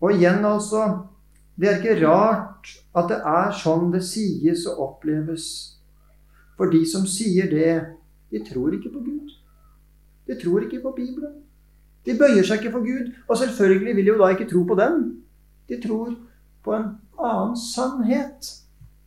Og 0.00 0.12
igjen, 0.14 0.44
altså 0.44 1.06
Det 1.56 1.68
er 1.68 1.78
ikke 1.80 2.06
rart 2.06 2.68
at 2.92 3.06
det 3.08 3.16
er 3.16 3.54
sånn 3.56 3.88
det 3.88 4.02
sies 4.04 4.66
og 4.68 4.82
oppleves. 4.84 5.46
For 6.58 6.68
de 6.68 6.82
som 6.84 7.06
sier 7.08 7.48
det, 7.48 7.72
de 8.28 8.42
tror 8.44 8.76
ikke 8.76 8.92
på 8.92 9.00
Gud. 9.00 9.32
De 10.28 10.36
tror 10.36 10.66
ikke 10.66 10.82
på 10.84 10.92
Bibelen. 10.98 11.38
De 12.06 12.14
bøyer 12.18 12.44
seg 12.44 12.60
ikke 12.60 12.74
for 12.76 12.84
Gud, 12.84 13.08
og 13.26 13.40
selvfølgelig 13.40 13.96
vil 13.96 14.04
de 14.04 14.12
jo 14.12 14.20
da 14.20 14.30
ikke 14.34 14.48
tro 14.50 14.62
på 14.68 14.76
dem. 14.78 15.00
De 15.68 15.80
tror 15.82 16.12
på 16.62 16.74
en 16.76 16.88
annen 17.18 17.56
sannhet, 17.58 18.52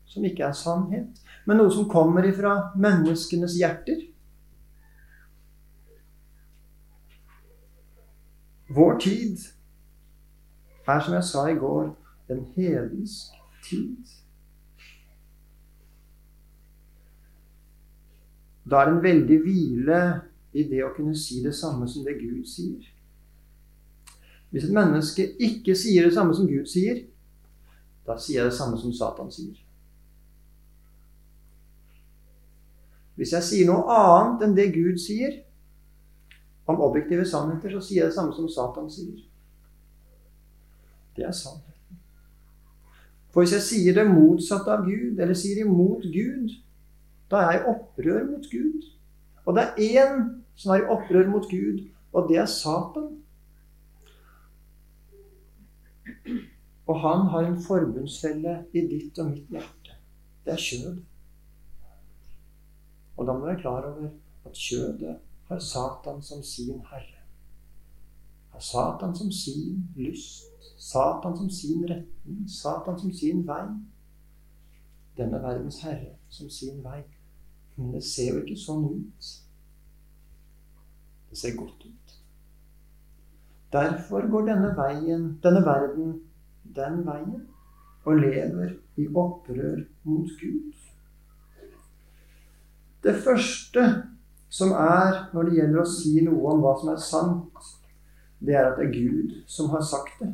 som 0.09 0.25
ikke 0.25 0.49
er 0.49 0.57
sannhet, 0.57 1.21
men 1.45 1.61
noe 1.61 1.71
som 1.71 1.87
kommer 1.91 2.25
ifra 2.27 2.73
menneskenes 2.75 3.55
hjerter. 3.61 4.01
Vår 8.69 8.99
tid 8.99 9.37
er, 10.87 10.99
som 10.99 11.13
jeg 11.13 11.23
sa 11.23 11.47
i 11.49 11.57
går, 11.57 11.95
en 12.29 12.45
hedensk 12.55 13.33
tid. 13.69 13.97
Da 18.69 18.75
er 18.75 18.85
det 18.85 18.95
en 18.97 19.03
veldig 19.03 19.39
hvile 19.41 19.99
i 20.53 20.63
det 20.69 20.83
å 20.85 20.93
kunne 20.93 21.17
si 21.17 21.41
det 21.41 21.55
samme 21.57 21.87
som 21.89 22.05
det 22.05 22.19
Gud 22.19 22.45
sier. 22.45 22.85
Hvis 24.49 24.65
et 24.65 24.73
menneske 24.73 25.25
ikke 25.41 25.75
sier 25.77 26.05
det 26.05 26.13
samme 26.13 26.35
som 26.37 26.49
Gud 26.49 26.69
sier, 26.69 27.03
da 28.05 28.17
sier 28.17 28.43
jeg 28.43 28.51
det 28.51 28.57
samme 28.57 28.77
som 28.81 28.93
Satan 28.93 29.33
sier. 29.33 29.57
Hvis 33.17 33.33
jeg 33.33 33.45
sier 33.45 33.69
noe 33.69 33.97
annet 33.97 34.45
enn 34.45 34.57
det 34.57 34.71
Gud 34.77 35.01
sier 35.01 35.41
om 36.69 36.81
objektive 36.85 37.25
sannheter, 37.25 37.71
så 37.73 37.81
sier 37.81 38.03
jeg 38.03 38.11
det 38.11 38.15
samme 38.15 38.35
som 38.35 38.49
Satan 38.51 38.89
sier. 38.93 39.23
Det 41.17 41.25
er 41.25 41.33
sannheten. 41.33 41.97
For 43.33 43.41
hvis 43.41 43.55
jeg 43.57 43.65
sier 43.65 43.97
det 43.97 44.05
motsatte 44.09 44.73
av 44.73 44.85
Gud, 44.85 45.17
eller 45.17 45.37
sier 45.37 45.63
imot 45.63 46.05
Gud, 46.13 46.53
da 47.29 47.41
er 47.41 47.55
jeg 47.55 47.61
i 47.61 47.71
opprør 47.73 48.27
mot 48.27 48.45
Gud. 48.51 48.85
Og 49.45 49.57
det 49.57 49.65
er 49.65 50.03
én 50.05 50.21
som 50.59 50.73
er 50.73 50.83
i 50.83 50.91
opprør 50.93 51.29
mot 51.29 51.45
Gud, 51.49 51.87
og 52.13 52.29
det 52.29 52.37
er 52.41 52.49
Satan. 52.49 53.15
Og 56.89 57.01
han 57.01 57.27
har 57.33 57.45
en 57.45 57.61
forbundsfelle 57.61 58.55
i 58.73 58.85
ditt 58.93 59.17
og 59.21 59.31
mitt 59.31 59.49
hjerte. 59.53 59.97
Det 60.45 60.53
er 60.53 60.65
kjød. 60.65 61.01
Og 63.17 63.27
da 63.27 63.33
må 63.33 63.41
du 63.41 63.49
være 63.51 63.61
klar 63.61 63.89
over 63.89 64.09
at 64.45 64.57
kjødet 64.57 65.17
har 65.49 65.59
Satan 65.59 66.21
som 66.21 66.43
sin 66.43 66.81
herre. 66.91 67.21
Har 68.49 68.59
Satan 68.59 69.15
som 69.15 69.31
sin 69.31 69.87
lyst. 69.95 70.45
Satan 70.77 71.37
som 71.37 71.49
sin 71.49 71.87
retning. 71.89 72.49
Satan 72.49 72.99
som 72.99 73.13
sin 73.13 73.47
vei. 73.47 73.65
Denne 75.17 75.41
verdens 75.43 75.81
herre 75.83 76.15
som 76.29 76.49
sin 76.49 76.83
vei. 76.83 77.03
Men 77.75 77.91
det 77.91 78.03
ser 78.03 78.33
jo 78.33 78.43
ikke 78.43 78.59
sånn 78.61 78.85
ut. 78.93 79.29
Det 81.29 81.37
ser 81.37 81.57
godt 81.57 81.85
ut. 81.85 82.15
Derfor 83.73 84.25
går 84.29 84.47
denne 84.49 84.73
veien, 84.77 85.25
denne 85.43 85.61
verden 85.65 86.13
den 86.75 87.01
veien 87.05 87.47
og 88.05 88.21
lever 88.21 88.73
i 88.97 89.07
opprør 89.07 89.81
mot 90.03 90.29
Gud. 90.39 90.73
Det 93.03 93.15
første 93.23 93.85
som 94.49 94.73
er 94.73 95.29
når 95.33 95.49
det 95.49 95.57
gjelder 95.59 95.81
å 95.81 95.89
si 95.89 96.13
noe 96.25 96.53
om 96.53 96.63
hva 96.63 96.73
som 96.79 96.91
er 96.93 97.01
sant, 97.03 97.69
det 98.39 98.55
er 98.55 98.69
at 98.69 98.79
det 98.79 98.87
er 98.87 98.93
Gud 98.95 99.35
som 99.51 99.69
har 99.73 99.83
sagt 99.85 100.21
det. 100.23 100.31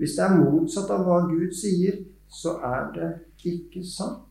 Hvis 0.00 0.16
det 0.18 0.24
er 0.24 0.38
motsatt 0.40 0.90
av 0.90 1.04
hva 1.06 1.20
Gud 1.28 1.54
sier, 1.54 2.00
så 2.26 2.56
er 2.66 2.88
det 2.96 3.10
ikke 3.46 3.84
sant. 3.86 4.22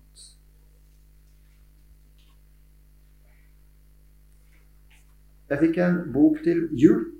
Jeg 5.48 5.62
fikk 5.62 5.78
en 5.86 6.00
bok 6.12 6.40
til 6.44 6.66
jul 6.80 7.14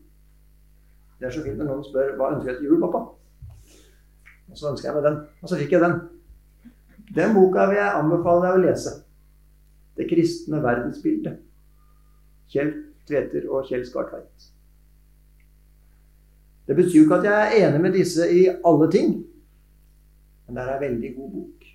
det 1.24 1.30
er 1.30 1.36
så 1.38 1.42
fint 1.46 1.56
når 1.56 1.70
noen 1.70 1.84
spør 1.88 2.10
hva 2.20 2.34
ønsker 2.34 2.50
jeg 2.52 2.58
til 2.60 2.66
jul, 2.68 2.82
pappa. 2.84 3.00
Og 4.52 4.58
så 4.60 4.74
ønsker 4.74 4.90
jeg 4.90 4.96
meg 4.98 5.06
den. 5.06 5.20
Og 5.40 5.48
så 5.48 5.60
fikk 5.62 5.72
jeg 5.72 5.80
den. 5.80 5.94
Den 7.16 7.36
boka 7.38 7.70
vil 7.70 7.80
jeg 7.80 8.00
anbefale 8.02 8.42
deg 8.44 8.58
å 8.58 8.64
lese. 8.66 8.92
'Det 9.96 10.10
kristne 10.10 10.58
verdensbildet'. 10.64 11.38
Kjell 12.50 12.74
Tveter 13.08 13.50
og 13.50 13.68
Kjell 13.68 13.86
Skartveit. 13.86 14.50
Det 16.68 16.76
betyr 16.76 16.98
jo 16.98 17.04
ikke 17.04 17.16
at 17.16 17.24
jeg 17.24 17.42
er 17.44 17.68
enig 17.68 17.82
med 17.82 17.94
disse 17.94 18.28
i 18.32 18.48
alle 18.66 18.92
ting, 18.92 19.26
men 20.48 20.56
det 20.56 20.64
er 20.64 20.76
en 20.76 20.82
veldig 20.82 21.16
god 21.16 21.32
bok. 21.32 21.66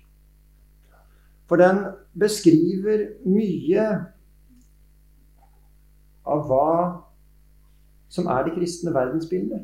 For 1.49 1.55
den 1.55 1.83
beskriver 2.19 3.05
mye 3.25 3.85
av 6.25 6.43
hva 6.49 6.73
som 8.09 8.27
er 8.27 8.45
det 8.45 8.55
kristne 8.57 8.93
verdensbildet. 8.93 9.61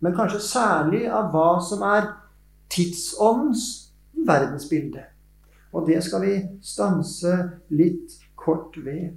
Men 0.00 0.14
kanskje 0.14 0.42
særlig 0.42 1.06
av 1.10 1.30
hva 1.32 1.48
som 1.62 1.82
er 1.86 2.10
tidsåndens 2.70 3.92
verdensbilde. 4.26 5.04
Og 5.74 5.86
det 5.88 5.98
skal 6.06 6.22
vi 6.22 6.34
stanse 6.62 7.34
litt 7.74 8.14
kort 8.38 8.76
ved. 8.78 9.16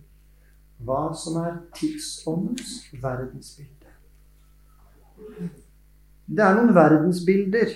Hva 0.82 1.12
som 1.18 1.40
er 1.42 1.56
tidsåndens 1.78 2.88
verdensbilde. 3.02 3.94
Det 6.28 6.44
er 6.44 6.58
noen 6.58 6.74
verdensbilder 6.76 7.72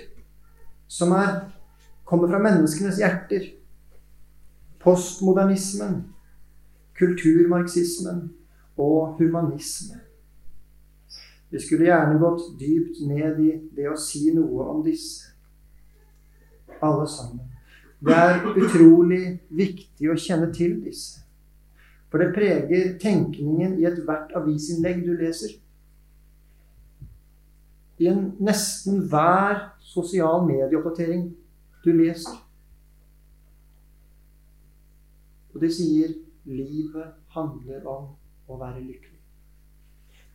som 0.91 1.13
er, 1.17 1.47
kommer 2.05 2.29
fra 2.29 2.41
menneskenes 2.41 2.99
hjerter. 3.01 3.47
Postmodernismen, 4.81 6.01
kulturmarxismen 6.97 8.23
og 8.81 9.21
humanisme. 9.21 10.01
Vi 11.51 11.61
skulle 11.61 11.89
gjerne 11.89 12.19
gått 12.21 12.49
dypt 12.59 13.01
ned 13.05 13.41
i 13.45 13.53
det 13.75 13.89
å 13.91 13.97
si 13.99 14.31
noe 14.33 14.69
om 14.73 14.81
disse. 14.85 15.33
Alle 16.81 17.05
sammen. 17.09 17.50
Det 18.01 18.15
er 18.17 18.47
utrolig 18.57 19.25
viktig 19.53 20.09
å 20.09 20.17
kjenne 20.17 20.49
til 20.55 20.79
disse. 20.81 21.21
For 22.09 22.19
det 22.19 22.33
preger 22.35 22.95
tenkningen 22.99 23.77
i 23.79 23.85
ethvert 23.87 24.33
avisinnlegg 24.35 25.03
du 25.05 25.13
leser. 25.19 25.53
I 28.01 28.09
en 28.09 28.31
nesten 28.41 29.03
hver 29.11 29.67
sosial 29.85 30.41
medieoppdatering 30.47 31.29
du 31.85 31.91
leser. 31.93 32.39
Og 35.53 35.61
de 35.61 35.69
sier 35.71 36.17
livet 36.49 37.13
handler 37.35 37.85
om 37.85 38.11
å 38.49 38.57
være 38.59 38.81
lykkelig. 38.81 39.19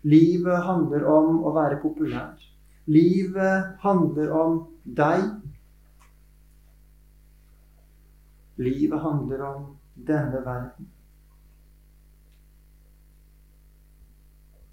Livet 0.06 0.62
handler 0.62 1.06
om 1.10 1.40
å 1.42 1.52
være 1.56 1.80
populær. 1.82 2.36
Livet 2.86 3.74
handler 3.82 4.30
om 4.30 4.58
deg. 4.84 5.24
Livet 8.56 9.00
handler 9.00 9.42
om 9.42 9.76
denne 9.94 10.44
verden. 10.44 10.88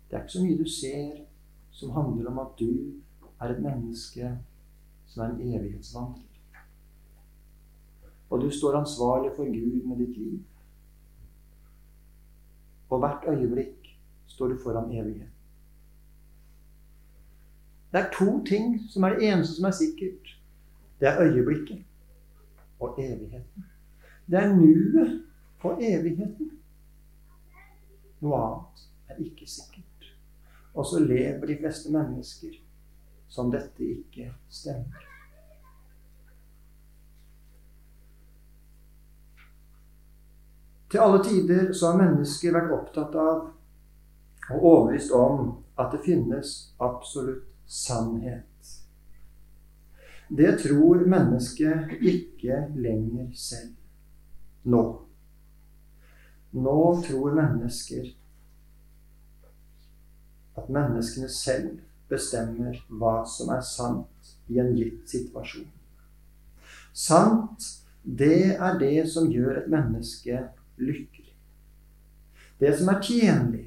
Det 0.09 0.17
er 0.17 0.23
ikke 0.23 0.37
så 0.37 0.43
mye 0.43 0.57
du 0.57 0.69
ser 0.69 1.23
som 1.73 1.89
handler 1.89 2.29
om 2.29 2.39
at 2.39 2.59
du 2.59 2.69
er 3.41 3.49
et 3.49 3.63
menneske 3.63 4.29
som 5.09 5.23
er 5.23 5.33
en 5.33 5.55
evighetsvandrer. 5.55 6.29
Og 8.29 8.41
du 8.41 8.49
står 8.49 8.79
ansvarlig 8.79 9.31
for 9.35 9.45
Gud 9.45 9.87
med 9.87 9.97
ditt 9.97 10.17
liv. 10.17 10.39
Og 12.89 12.99
hvert 12.99 13.27
øyeblikk 13.27 13.97
står 14.27 14.47
du 14.47 14.57
foran 14.63 14.91
evigheten. 14.91 15.29
Det 17.91 17.99
er 17.99 18.13
to 18.13 18.45
ting 18.45 18.79
som 18.89 19.03
er 19.03 19.09
det 19.09 19.27
eneste 19.27 19.55
som 19.55 19.65
er 19.65 19.71
sikkert. 19.71 20.37
Det 20.99 21.07
er 21.07 21.21
øyeblikket 21.21 21.83
og 22.79 22.95
evigheten. 22.97 23.65
Det 24.33 24.39
er 24.41 24.53
nuet 24.57 25.19
og 25.61 25.81
evigheten. 25.83 26.47
Noe 28.25 28.37
annet 28.41 28.85
er 29.13 29.19
ikke 29.21 29.45
sikkert. 29.45 30.07
Og 30.73 30.87
så 30.89 31.03
lever 31.03 31.51
de 31.51 31.57
fleste 31.59 31.91
mennesker 31.93 32.55
som 33.29 33.51
dette 33.53 33.85
ikke 33.85 34.31
stemmer. 34.49 35.03
Til 40.89 41.03
alle 41.05 41.21
tider 41.29 41.69
så 41.77 41.91
har 41.91 42.01
mennesker 42.01 42.57
vært 42.57 42.73
opptatt 42.73 43.13
av 43.13 43.45
og 44.49 44.65
overbevist 44.71 45.13
om 45.13 45.53
at 45.77 45.93
det 45.93 46.01
finnes 46.09 46.55
absolutt 46.81 47.53
sannhet. 47.69 48.73
Det 50.33 50.57
tror 50.65 51.05
mennesket 51.05 51.97
ikke 52.01 52.63
lenger 52.73 53.29
selv. 53.37 53.77
Nå. 54.63 54.83
Nå 56.53 56.79
tror 57.07 57.33
mennesker 57.35 58.11
at 60.57 60.69
menneskene 60.69 61.29
selv 61.33 61.79
bestemmer 62.11 62.77
hva 62.93 63.23
som 63.25 63.49
er 63.55 63.63
sant 63.65 64.33
i 64.53 64.59
en 64.61 64.73
gitt 64.77 65.09
situasjon. 65.09 65.67
Sant, 66.93 67.65
det 68.03 68.53
er 68.53 68.79
det 68.79 69.07
som 69.09 69.31
gjør 69.31 69.63
et 69.63 69.69
menneske 69.71 70.43
lykkelig. 70.77 71.33
Det 72.61 72.73
som 72.77 72.91
er 72.93 73.01
tjenlig, 73.01 73.63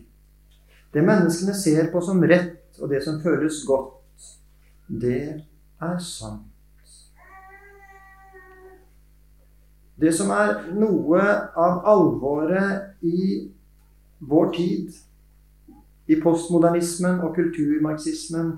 det 0.94 1.02
menneskene 1.04 1.54
ser 1.58 1.90
på 1.92 2.00
som 2.04 2.22
rett, 2.22 2.78
og 2.78 2.92
det 2.92 3.02
som 3.04 3.18
føles 3.20 3.64
godt, 3.66 4.28
det 4.86 5.22
er 5.82 5.98
sant. 6.00 6.55
Det 9.96 10.12
som 10.12 10.30
er 10.34 10.66
noe 10.76 11.20
av 11.56 11.86
alvoret 11.88 13.04
i 13.06 13.46
vår 14.20 14.50
tid, 14.52 14.90
i 16.06 16.18
postmodernismen 16.20 17.22
og 17.24 17.32
kulturmarxismen, 17.38 18.52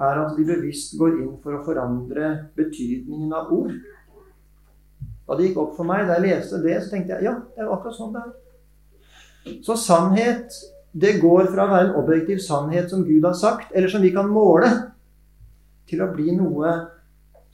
er 0.00 0.18
at 0.24 0.34
vi 0.36 0.46
bevisst 0.48 0.96
går 0.98 1.20
inn 1.20 1.32
for 1.44 1.56
å 1.56 1.62
forandre 1.64 2.32
betydningen 2.58 3.32
av 3.36 3.52
ord. 3.54 3.76
Da 5.28 5.36
det 5.38 5.50
gikk 5.50 5.60
opp 5.62 5.76
for 5.76 5.86
meg 5.86 6.08
da 6.08 6.16
jeg 6.18 6.26
leste 6.26 6.60
det, 6.64 6.76
så 6.82 6.90
tenkte 6.90 7.16
jeg 7.16 7.28
ja, 7.28 7.36
det 7.54 7.62
er 7.62 7.70
akkurat 7.70 7.96
sånn 7.96 8.14
det 8.16 8.24
er. 8.24 9.58
Så 9.64 9.76
sannhet 9.78 10.56
det 10.90 11.20
går 11.22 11.52
fra 11.52 11.68
å 11.68 11.70
være 11.70 11.88
en 11.88 11.98
objektiv 12.00 12.40
sannhet 12.42 12.90
som 12.90 13.04
Gud 13.06 13.24
har 13.24 13.36
sagt, 13.38 13.70
eller 13.70 13.92
som 13.92 14.02
vi 14.02 14.10
kan 14.14 14.30
måle, 14.32 14.72
til 15.86 16.02
å 16.02 16.10
bli 16.10 16.34
noe 16.34 16.74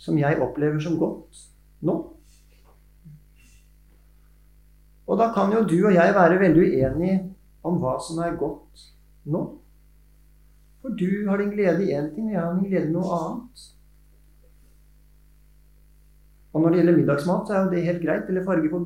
som 0.00 0.16
jeg 0.20 0.40
opplever 0.44 0.80
som 0.80 0.96
godt 1.00 1.44
nå. 1.84 2.00
Og 5.06 5.18
da 5.20 5.30
kan 5.34 5.52
jo 5.54 5.62
du 5.62 5.78
og 5.86 5.94
jeg 5.94 6.14
være 6.14 6.40
veldig 6.40 6.66
uenige 6.66 7.16
om 7.66 7.78
hva 7.82 7.94
som 8.02 8.18
er 8.24 8.38
godt 8.38 8.86
nå. 9.30 9.42
For 10.82 10.94
du 10.98 11.28
har 11.28 11.38
din 11.38 11.54
glede 11.54 11.86
i 11.86 11.94
én 11.94 12.12
ting, 12.14 12.28
og 12.28 12.34
jeg 12.34 12.42
har 12.42 12.54
min 12.54 12.70
glede 12.70 12.90
i 12.90 12.94
noe 12.94 13.18
annet. 13.20 13.64
Og 16.52 16.62
når 16.62 16.72
det 16.72 16.80
gjelder 16.80 16.96
middagsmat, 16.96 17.46
så 17.46 17.54
er 17.54 17.64
jo 17.64 17.72
det 17.74 17.86
helt 17.86 18.02
greit. 18.02 18.28
Eller 18.28 18.44
farge 18.44 18.70
på, 18.72 18.82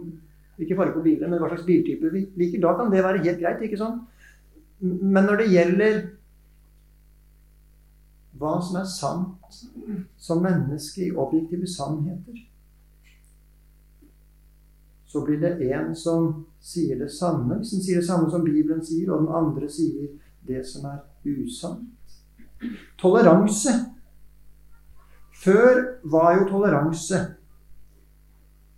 ikke 0.59 0.77
farge 0.77 0.95
på 0.97 1.05
biler, 1.05 1.29
men 1.29 1.39
hva 1.39 1.51
slags 1.53 1.67
biltype 1.69 2.13
vi 2.13 2.25
liker. 2.41 2.63
Da 2.65 2.73
kan 2.79 2.93
det 2.93 3.05
være 3.05 3.25
helt 3.25 3.43
greit. 3.43 3.63
ikke 3.63 3.81
sånn? 3.81 4.01
Men 4.81 5.29
når 5.29 5.43
det 5.43 5.51
gjelder 5.53 6.01
hva 8.41 8.55
som 8.65 8.81
er 8.81 8.89
sant 8.89 9.61
som 10.17 10.41
menneske 10.43 11.05
i 11.05 11.13
objektive 11.13 11.69
sannheter, 11.69 12.41
så 15.11 15.25
blir 15.27 15.41
det 15.41 15.73
en 15.75 15.95
som 15.97 16.45
sier 16.63 16.99
det 16.99 17.09
samme, 17.11 17.57
hvis 17.59 17.73
den 17.75 17.83
sier 17.83 17.99
det 17.99 18.07
samme 18.07 18.31
som 18.31 18.45
Bibelen 18.47 18.83
sier, 18.87 19.09
og 19.11 19.25
den 19.25 19.33
andre 19.35 19.67
sier 19.67 20.13
det 20.47 20.63
som 20.69 20.87
er 20.87 21.01
usant. 21.27 22.15
Toleranse. 23.01 23.75
Før 25.41 25.81
var 26.13 26.37
jo 26.37 26.47
toleranse 26.53 27.21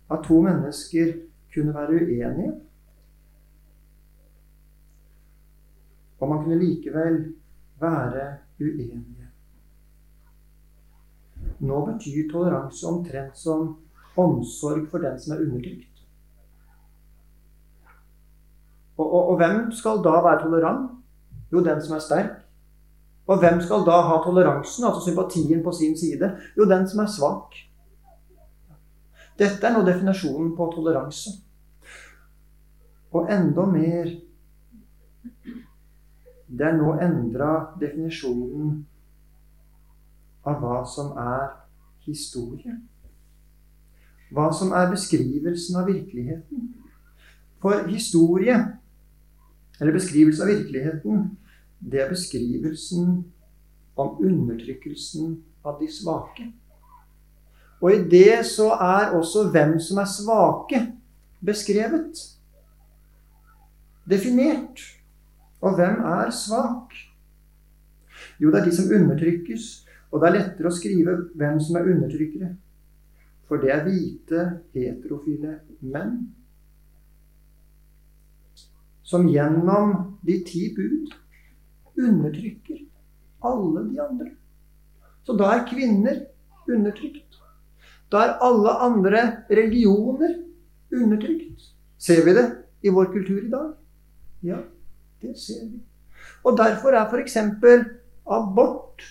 at 0.09 0.25
to 0.25 0.39
mennesker 0.41 1.13
kunne 1.53 1.75
være 1.75 2.01
uenige. 2.01 2.53
Og 6.19 6.29
man 6.29 6.43
kunne 6.43 6.59
likevel 6.63 7.23
være 7.81 8.27
uenige. 8.59 9.29
Nå 11.59 11.85
betyr 11.85 12.29
toleranse 12.31 12.87
omtrent 12.87 13.37
som 13.37 13.75
omsorg 14.17 14.87
for 14.89 14.97
den 15.03 15.19
som 15.19 15.37
er 15.37 15.45
undertrykt. 15.45 15.92
Og, 18.97 19.13
og, 19.13 19.29
og, 19.29 19.37
hvem 19.37 19.71
skal 19.71 20.03
da 20.05 20.19
være 20.21 20.41
tolerant? 20.43 20.91
Jo, 21.51 21.63
den 21.63 21.81
som 21.81 21.95
er 21.95 21.99
sterk. 21.99 22.31
Og 23.27 23.39
hvem 23.39 23.61
skal 23.61 23.85
da 23.87 24.01
ha 24.03 24.19
toleransen, 24.23 24.85
altså 24.85 25.01
sympatien, 25.05 25.63
på 25.63 25.71
sin 25.71 25.97
side? 25.97 26.37
Jo, 26.57 26.65
den 26.69 26.89
som 26.89 26.99
er 26.99 27.07
svak. 27.07 27.55
Dette 29.39 29.67
er 29.67 29.73
nå 29.73 29.81
definisjonen 29.85 30.53
på 30.57 30.69
toleranse. 30.75 31.29
Og 33.13 33.29
enda 33.31 33.65
mer 33.65 34.11
Det 36.53 36.65
er 36.67 36.75
nå 36.77 36.91
endra 37.01 37.53
definisjonen 37.81 38.83
av 40.45 40.59
hva 40.61 40.83
som 40.85 41.15
er 41.17 41.47
historie. 42.05 42.75
Hva 44.29 44.51
som 44.53 44.75
er 44.77 44.91
beskrivelsen 44.91 45.79
av 45.81 45.89
virkeligheten. 45.89 46.67
For 47.63 47.87
historie 47.87 48.59
eller 49.79 49.95
beskrivelse 49.95 50.43
av 50.43 50.51
virkeligheten, 50.51 51.23
det 51.79 52.01
er 52.01 52.11
beskrivelsen 52.11 53.23
om 53.99 54.19
undertrykkelsen 54.23 55.37
av 55.65 55.79
de 55.81 55.89
svake. 55.91 56.47
Og 57.83 57.91
i 57.91 58.03
det 58.09 58.45
så 58.47 58.69
er 58.79 59.11
også 59.17 59.49
hvem 59.51 59.75
som 59.83 59.99
er 59.99 60.07
svake, 60.07 60.81
beskrevet. 61.43 62.21
Definert. 64.09 64.79
Og 65.61 65.75
hvem 65.75 65.99
er 66.07 66.31
svak? 66.31 66.95
Jo, 68.39 68.51
det 68.51 68.61
er 68.61 68.65
de 68.65 68.75
som 68.75 68.91
undertrykkes. 68.91 69.65
Og 70.11 70.21
det 70.21 70.29
er 70.29 70.37
lettere 70.37 70.69
å 70.69 70.75
skrive 70.75 71.17
hvem 71.35 71.59
som 71.63 71.79
er 71.79 71.89
undertrykkere. 71.91 72.53
For 73.49 73.59
det 73.59 73.71
er 73.73 73.83
hvite, 73.83 74.45
heterofile 74.75 75.57
menn 75.81 76.21
som 79.03 79.27
gjennom 79.27 80.17
de 80.23 80.39
ti 80.47 80.69
bud 80.75 81.13
undertrykker 81.99 82.79
alle 83.43 83.83
de 83.89 83.99
andre. 84.01 84.31
Så 85.23 85.35
da 85.39 85.51
er 85.55 85.67
kvinner 85.67 86.23
undertrykt. 86.67 87.39
Da 88.11 88.23
er 88.23 88.37
alle 88.45 88.73
andre 88.85 89.23
religioner 89.49 90.35
undertrykt. 90.93 91.71
Ser 91.97 92.23
vi 92.25 92.35
det 92.35 92.45
i 92.83 92.91
vår 92.91 93.11
kultur 93.13 93.39
i 93.41 93.51
dag? 93.51 93.73
Ja, 94.43 94.59
det 95.21 95.37
ser 95.39 95.65
vi. 95.69 95.79
Og 96.43 96.57
derfor 96.57 96.95
er 96.95 97.07
f.eks. 97.07 97.37
abort 98.25 99.03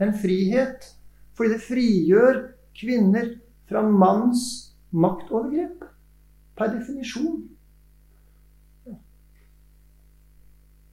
en 0.00 0.14
frihet. 0.14 0.94
Fordi 1.36 1.54
det 1.54 1.62
frigjør 1.62 2.40
kvinner 2.74 3.36
fra 3.68 3.84
manns 3.84 4.74
maktovergrep. 4.90 5.84
Per 6.58 6.72
definisjon. 6.72 7.44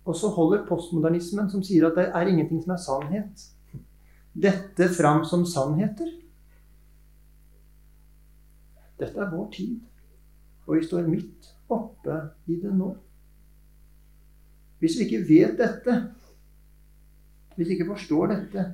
Og 0.06 0.16
så 0.16 0.30
holder 0.30 0.66
postmodernismen, 0.68 1.50
som 1.50 1.64
sier 1.66 1.88
at 1.88 1.98
det 1.98 2.06
er 2.12 2.30
ingenting 2.30 2.62
som 2.62 2.76
er 2.76 2.82
sannhet, 2.82 3.48
dette 4.36 4.90
fram 4.94 5.24
som 5.26 5.46
sannheter. 5.48 6.12
Dette 9.00 9.20
er 9.20 9.32
vår 9.32 9.50
tid, 9.56 9.80
og 10.68 10.78
vi 10.78 10.86
står 10.86 11.08
midt 11.08 11.50
oppe 11.72 12.20
i 12.48 12.60
det 12.62 12.72
nå. 12.76 12.92
Hvis 14.80 15.00
vi 15.00 15.08
ikke 15.08 15.24
vet 15.28 15.58
dette, 15.60 15.96
hvis 17.56 17.70
vi 17.70 17.78
ikke 17.78 17.90
forstår 17.94 18.28
dette, 18.34 18.66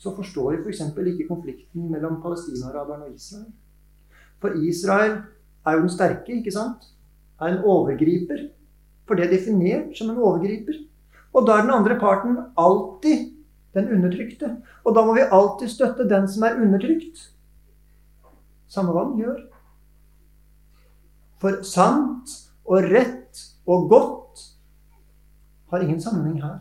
så 0.00 0.12
forstår 0.16 0.54
vi 0.54 0.62
f.eks. 0.62 0.84
For 0.94 1.08
ikke 1.08 1.28
konflikten 1.28 1.90
mellom 1.92 2.20
palestinaraberne 2.22 3.08
og 3.08 3.16
Israel. 3.16 3.50
For 4.40 4.56
Israel 4.64 5.18
er 5.66 5.76
jo 5.76 5.84
den 5.84 5.92
sterke, 5.92 6.38
ikke 6.38 6.54
sant? 6.54 6.86
Er 7.40 7.56
en 7.56 7.64
overgriper. 7.64 8.46
For 9.10 9.18
det 9.18 9.24
er 9.26 9.32
definert 9.32 9.96
som 9.98 10.12
en 10.12 10.20
overgriper. 10.22 10.76
Og 11.34 11.42
da 11.42 11.56
er 11.58 11.64
den 11.64 11.72
andre 11.74 11.96
parten 11.98 12.36
alltid 12.54 13.32
den 13.74 13.88
undertrykte. 13.96 14.52
Og 14.86 14.94
da 14.94 15.02
må 15.02 15.16
vi 15.16 15.24
alltid 15.26 15.72
støtte 15.72 16.06
den 16.06 16.28
som 16.30 16.46
er 16.46 16.60
undertrykt. 16.62 17.24
Samme 18.70 18.94
hva 18.94 19.08
den 19.08 19.18
gjør. 19.18 19.42
For 21.42 21.58
sant 21.66 22.36
og 22.62 22.86
rett 22.86 23.42
og 23.66 23.90
godt 23.90 24.46
har 25.74 25.82
ingen 25.82 25.98
sammenheng 26.06 26.38
her. 26.46 26.60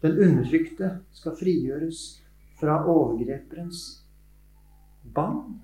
Den 0.00 0.16
undertrykte 0.24 0.94
skal 1.12 1.36
frigjøres 1.36 2.04
fra 2.56 2.80
overgreperens 2.88 4.06
bann. 5.04 5.58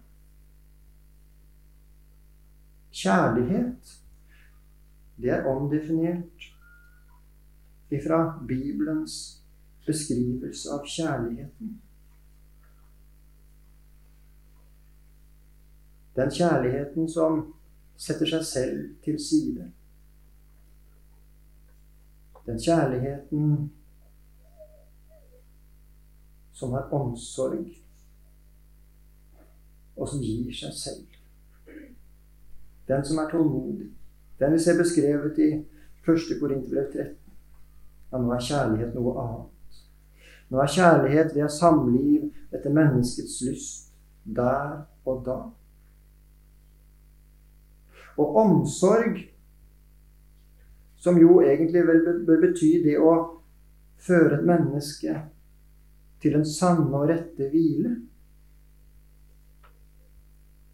Kjærlighet 2.93 4.03
det 5.17 5.31
er 5.33 5.47
omdefinert 5.49 6.53
ifra 7.91 8.45
Bibelens 8.49 9.43
beskrivelse 9.87 10.71
av 10.75 10.87
kjærligheten. 10.87 11.77
Den 16.17 16.31
kjærligheten 16.33 17.09
som 17.13 17.43
setter 17.97 18.29
seg 18.29 18.45
selv 18.45 18.85
til 19.05 19.19
side. 19.21 19.71
Den 22.47 22.61
kjærligheten 22.63 23.71
som 26.57 26.73
har 26.73 26.89
omsorg, 26.95 27.67
og 29.97 30.09
som 30.09 30.23
gir 30.25 30.53
seg 30.57 30.73
selv. 30.77 31.21
Den 32.89 33.05
som 33.05 33.19
er 33.19 33.31
tålmodig. 33.31 33.91
Den 34.39 34.53
vi 34.53 34.59
ser 34.59 34.79
beskrevet 34.79 35.39
i 35.39 35.51
1. 36.07 36.41
Korinterbrev 36.41 36.91
13. 36.93 37.15
Ja, 38.13 38.19
nå 38.19 38.33
er 38.33 38.43
kjærlighet 38.49 38.95
noe 38.95 39.15
annet. 39.21 39.79
Nå 40.51 40.61
er 40.63 40.71
kjærlighet 40.71 41.33
ved 41.35 41.49
samliv 41.51 42.29
etter 42.55 42.75
menneskets 42.75 43.41
lyst 43.47 43.87
der 44.27 44.85
og 45.07 45.23
da. 45.27 45.39
Og 48.17 48.37
omsorg, 48.37 49.19
som 50.97 51.19
jo 51.21 51.41
egentlig 51.41 51.83
bør 52.27 52.41
bety 52.43 52.71
det 52.85 52.97
å 52.99 53.13
føre 54.01 54.39
et 54.39 54.47
menneske 54.47 55.17
til 56.23 56.39
en 56.39 56.47
sanne 56.49 56.89
og 56.97 57.11
rette 57.11 57.51
hvile. 57.53 57.93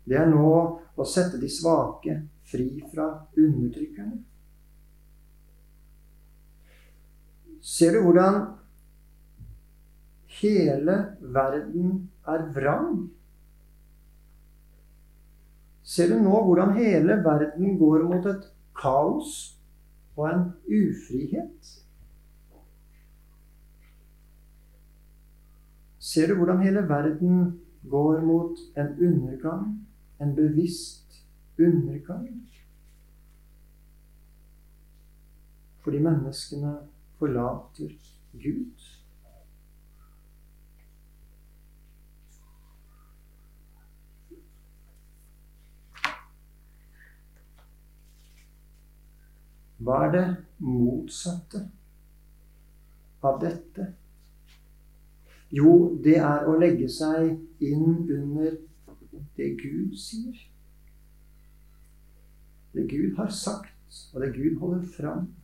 Det 0.06 0.18
er 0.18 0.30
nå 0.30 0.52
å 0.96 1.08
sette 1.08 1.40
de 1.40 1.50
svake 1.50 2.20
fri 2.52 2.84
fra 2.94 3.08
undertrykkerne. 3.36 4.20
Ser 7.62 7.94
du 7.94 8.02
hvordan 8.02 8.40
hele 10.40 10.96
verden 11.20 12.10
er 12.26 12.46
vrang? 12.54 13.10
Ser 15.82 16.10
du 16.10 16.18
nå 16.22 16.42
hvordan 16.46 16.74
hele 16.76 17.20
verden 17.24 17.78
går 17.78 18.06
mot 18.08 18.26
et 18.26 18.48
kaos 18.78 19.36
og 20.16 20.28
en 20.30 20.44
ufrihet? 20.66 21.70
Ser 25.98 26.28
du 26.28 26.34
hvordan 26.40 26.64
hele 26.66 26.82
verden 26.88 27.60
går 27.90 28.20
mot 28.26 28.58
en 28.76 28.90
undergang, 28.98 29.86
en 30.20 30.34
bevisst 30.34 31.01
undergang. 31.58 32.48
Fordi 35.82 35.98
menneskene 35.98 36.76
forlater 37.18 37.90
Gud. 38.32 38.88
Hva 49.82 50.04
er 50.06 50.12
det 50.14 50.26
motsatte 50.62 51.64
av 53.26 53.40
dette? 53.42 53.88
Jo, 55.50 55.72
det 56.04 56.16
er 56.22 56.46
å 56.46 56.54
legge 56.60 56.86
seg 56.88 57.34
inn 57.66 58.06
under 58.06 58.54
det 59.36 59.50
Gud 59.58 59.98
sier. 59.98 60.51
Det 62.72 62.90
Gud 62.90 63.16
har 63.16 63.28
sagt, 63.28 63.74
og 64.12 64.20
det 64.20 64.34
Gud 64.34 64.58
holder 64.60 64.86
fram. 64.96 65.34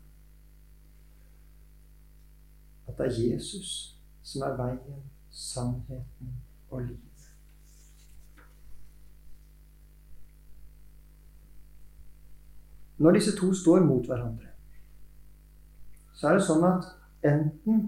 At 2.89 2.99
det 2.99 3.07
er 3.07 3.31
Jesus 3.33 3.99
som 4.23 4.43
er 4.43 4.57
veien, 4.57 5.05
sannheten 5.31 6.33
og 6.71 6.81
livet. 6.83 7.29
Når 12.99 13.13
disse 13.13 13.37
to 13.37 13.55
står 13.55 13.85
mot 13.87 14.07
hverandre, 14.07 14.49
så 16.15 16.29
er 16.29 16.39
det 16.39 16.47
sånn 16.49 16.65
at 16.67 16.89
enten 17.29 17.85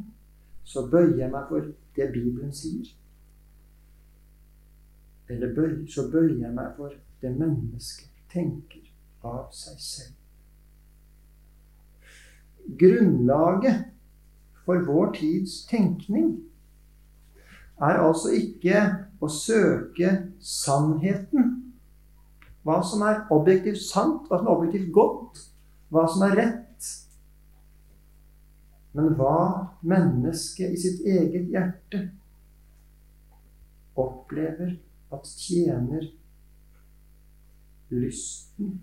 så 0.64 0.84
bøyer 0.86 1.16
jeg 1.18 1.32
meg 1.32 1.48
for 1.50 1.66
det 1.96 2.12
Bibelen 2.14 2.52
sier, 2.54 2.92
eller 5.30 5.74
så 5.90 6.06
bøyer 6.12 6.38
jeg 6.44 6.54
meg 6.54 6.76
for 6.76 6.94
det 7.22 7.34
mennesket 7.36 8.30
tenker 8.30 8.89
av 9.26 9.50
seg 9.54 9.80
selv. 9.82 10.16
Grunnlaget 12.80 13.88
for 14.64 14.84
vår 14.86 15.12
tids 15.16 15.64
tenkning 15.70 16.36
er 17.80 17.98
altså 18.00 18.34
ikke 18.36 18.84
å 19.20 19.28
søke 19.32 20.12
sannheten 20.44 21.56
hva 22.66 22.80
som 22.84 23.02
er 23.08 23.22
objektivt 23.32 23.80
sant, 23.82 24.26
hva 24.28 24.38
som 24.38 24.48
er 24.48 24.56
objektivt 24.58 24.90
godt, 24.94 25.40
hva 25.90 26.04
som 26.12 26.26
er 26.28 26.36
rett. 26.36 26.88
Men 28.92 29.14
hva 29.16 29.70
mennesket 29.86 30.74
i 30.74 30.80
sitt 30.82 31.04
eget 31.06 31.48
hjerte 31.52 32.02
opplever 34.00 34.76
at 35.14 35.28
tjener 35.40 36.10
lysten 37.90 38.76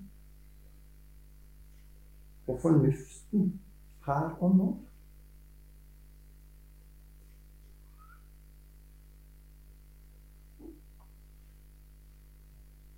og 2.48 2.60
fornuften 2.62 3.50
her 4.08 4.38
og 4.40 4.56
nå. 4.56 4.68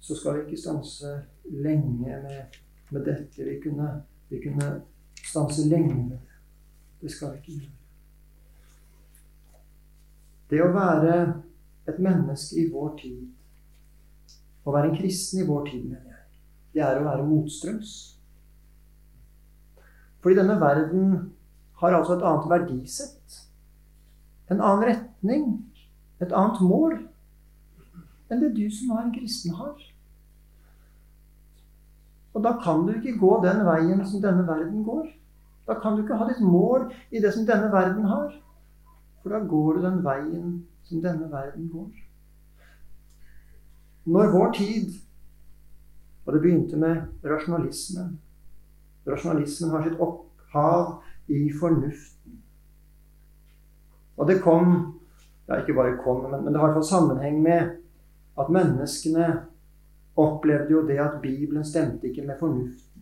så 0.10 0.16
skal 0.16 0.34
vi 0.34 0.40
ikke 0.40 0.62
stanse 0.62 1.22
lenge 1.44 1.92
med, 2.00 2.46
med 2.90 3.06
dette. 3.06 3.44
Vi 3.46 3.60
kunne, 3.64 4.04
vi 4.30 4.42
kunne, 4.42 4.82
stanse 5.24 5.70
lenge 5.70 5.96
med 5.96 6.10
det. 6.10 6.20
Det 7.02 7.12
skal 7.12 7.32
vi 7.32 7.38
ikke 7.38 7.60
gjøre. 7.60 7.76
Det 10.50 10.64
å 10.66 10.72
være 10.74 11.18
et 11.88 12.00
menneske 12.02 12.58
i 12.58 12.72
vår 12.74 12.96
tid, 12.98 13.20
å 14.66 14.74
være 14.74 14.90
en 14.90 14.98
kristen 14.98 15.44
i 15.44 15.46
vår 15.46 15.70
tid, 15.70 15.84
mener 15.92 16.16
jeg, 16.16 16.26
det 16.74 16.82
er 16.88 16.98
å 16.98 17.06
være 17.06 17.28
motstrøms. 17.30 17.94
Fordi 20.22 20.36
denne 20.36 20.60
verden 20.62 21.14
har 21.80 21.96
altså 21.96 22.18
et 22.18 22.26
annet 22.28 22.50
verdisett. 22.50 23.38
En 24.52 24.62
annen 24.62 24.90
retning. 24.90 25.46
Et 26.20 26.34
annet 26.36 26.60
mål 26.62 26.98
enn 28.30 28.44
det 28.44 28.52
du 28.58 28.66
som 28.70 28.92
er 28.94 29.06
en 29.06 29.14
kristen 29.14 29.56
har. 29.58 29.78
Og 32.36 32.44
da 32.46 32.52
kan 32.62 32.84
du 32.86 32.92
ikke 32.94 33.18
gå 33.18 33.32
den 33.44 33.64
veien 33.66 34.04
som 34.06 34.22
denne 34.22 34.46
verden 34.48 34.84
går. 34.86 35.08
Da 35.68 35.80
kan 35.82 35.96
du 35.96 36.04
ikke 36.04 36.18
ha 36.20 36.28
ditt 36.30 36.42
mål 36.42 36.92
i 37.12 37.22
det 37.24 37.34
som 37.34 37.48
denne 37.48 37.72
verden 37.74 38.06
har. 38.10 38.36
For 39.22 39.34
da 39.34 39.42
går 39.46 39.78
du 39.78 39.82
den 39.86 40.00
veien 40.06 40.54
som 40.84 41.02
denne 41.02 41.32
verden 41.32 41.70
går. 41.74 41.90
Når 44.10 44.32
vår 44.34 44.52
tid 44.58 44.98
Og 46.26 46.34
det 46.36 46.42
begynte 46.44 46.78
med 46.78 47.26
rasjonalismen. 47.26 48.20
Rasjonalismen 49.08 49.72
har 49.72 49.84
sitt 49.84 50.00
opphav 50.00 51.00
i 51.28 51.50
fornuften. 51.60 52.40
Og 54.18 54.28
det 54.28 54.42
kom 54.44 54.96
ja, 55.50 55.62
Ikke 55.62 55.74
bare 55.74 55.98
kom, 56.04 56.28
men, 56.30 56.44
men 56.44 56.54
det 56.54 56.60
har 56.62 56.68
i 56.68 56.72
hvert 56.72 56.84
fall 56.84 56.90
sammenheng 56.92 57.40
med 57.42 57.72
at 58.40 58.52
menneskene 58.54 59.30
opplevde 60.20 60.72
jo 60.72 60.84
det 60.88 61.00
at 61.02 61.22
Bibelen 61.22 61.66
stemte 61.66 62.08
ikke 62.08 62.22
med 62.28 62.38
fornuften. 62.40 63.02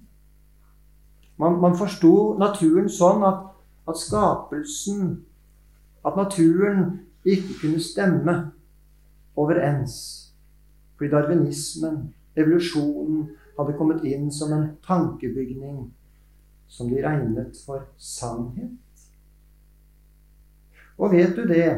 Man, 1.37 1.59
man 1.61 1.75
forsto 1.77 2.37
naturen 2.39 2.87
sånn 2.89 3.25
at, 3.27 3.49
at 3.87 3.99
skapelsen 3.99 5.23
At 6.07 6.15
naturen 6.15 7.01
ikke 7.27 7.57
kunne 7.61 7.81
stemme 7.83 8.33
overens. 9.35 9.95
Fordi 10.95 11.09
darwinismen, 11.11 12.13
evolusjonen, 12.37 13.25
hadde 13.57 13.75
kommet 13.77 14.03
inn 14.05 14.29
som 14.31 14.53
en 14.53 14.67
tankebygning 14.85 15.87
som 16.67 16.89
de 16.91 17.01
regnet 17.03 17.57
for 17.65 17.85
sannhet. 17.97 18.75
Og 20.97 21.13
vet 21.13 21.35
du 21.37 21.45
det, 21.47 21.69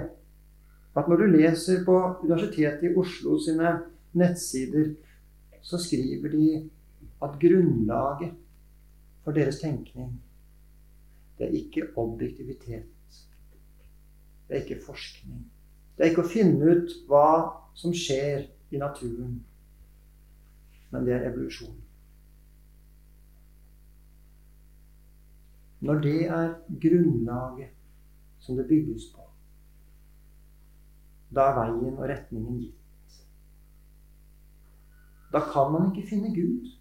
at 0.95 1.07
når 1.07 1.21
du 1.21 1.25
leser 1.37 1.83
på 1.85 1.95
Universitetet 2.23 2.87
i 2.87 2.95
Oslo 2.97 3.37
sine 3.43 3.75
nettsider, 4.17 4.93
så 5.61 5.77
skriver 5.77 6.31
de 6.33 6.47
at 7.23 7.35
grunnlaget 7.39 8.33
for 9.23 9.35
deres 9.35 9.59
tenkning 9.59 10.15
det 11.39 11.47
er 11.47 11.55
ikke 11.55 11.87
objektivitet. 11.95 12.83
Det 14.47 14.57
er 14.57 14.61
ikke 14.61 14.81
forskning. 14.85 15.45
Det 15.95 16.03
er 16.03 16.09
ikke 16.11 16.25
å 16.25 16.31
finne 16.31 16.73
ut 16.73 16.95
hva 17.07 17.29
som 17.79 17.93
skjer 17.95 18.49
i 18.75 18.81
naturen. 18.81 19.37
Men 20.91 21.05
det 21.05 21.13
er 21.15 21.27
evolusjon. 21.29 21.77
Når 25.79 26.01
det 26.03 26.25
er 26.27 26.55
grunnlaget 26.81 27.75
som 28.39 28.57
det 28.57 28.67
bygges 28.67 29.11
på, 29.15 29.23
da 31.35 31.45
er 31.51 31.57
veien 31.59 31.93
og 31.93 32.07
retningen 32.09 32.59
gitt. 32.59 33.19
Da 35.33 35.43
kan 35.45 35.71
man 35.71 35.91
ikke 35.91 36.09
finne 36.09 36.33
Gud. 36.33 36.71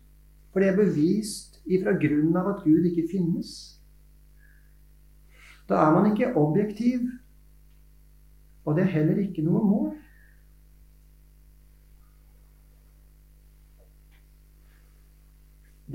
For 0.52 0.60
det 0.64 0.70
er 0.70 0.78
bevist 0.78 1.60
ifra 1.68 1.92
grunnen 2.00 2.36
av 2.40 2.48
at 2.54 2.64
Gud 2.64 2.88
ikke 2.88 3.10
finnes. 3.10 3.50
Da 5.68 5.82
er 5.84 5.92
man 5.92 6.08
ikke 6.10 6.32
objektiv, 6.40 7.04
og 8.64 8.76
det 8.76 8.86
er 8.86 8.94
heller 8.96 9.20
ikke 9.20 9.44
noe 9.44 9.60
mål. 9.64 9.90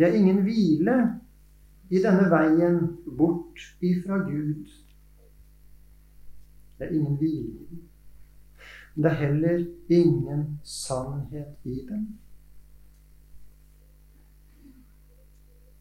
Det 0.04 0.10
er 0.10 0.20
ingen 0.20 0.42
hvile 0.44 0.98
i 1.94 2.02
denne 2.04 2.26
veien 2.28 2.82
bort 3.18 3.62
ifra 3.80 4.18
Gud. 4.28 4.68
Det 6.76 6.90
er 6.90 6.96
ingen 6.98 7.16
hvile 7.22 7.84
det 8.96 9.06
er 9.06 9.10
heller 9.14 9.66
ingen 9.90 10.60
sannhet 10.64 11.56
i 11.64 11.86
den. 11.90 12.20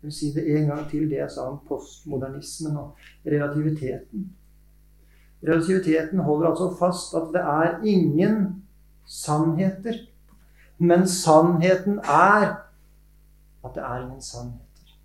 Jeg 0.02 0.08
vil 0.08 0.12
si 0.12 0.32
det 0.34 0.56
en 0.56 0.66
gang 0.66 0.88
til, 0.90 1.10
det 1.10 1.16
jeg 1.16 1.30
sa 1.30 1.40
om 1.50 1.58
postmodernismen 1.68 2.76
og 2.76 2.96
relativiteten. 3.26 4.32
Relativiteten 5.42 6.18
holder 6.18 6.48
altså 6.48 6.72
fast 6.78 7.14
at 7.14 7.28
det 7.34 7.40
er 7.40 7.84
ingen 7.84 8.64
sannheter. 9.06 9.94
Men 10.78 11.08
sannheten 11.08 11.98
er 11.98 12.71
at 13.64 13.70
det 13.74 13.82
er 13.82 14.04
ingen 14.04 14.22
sannheter. 14.22 14.96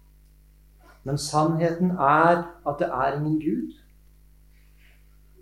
Men 1.04 1.18
sannheten 1.18 1.92
er 1.92 2.44
at 2.68 2.76
det 2.80 2.88
er 2.88 3.20
ingen 3.20 3.40
Gud. 3.40 3.74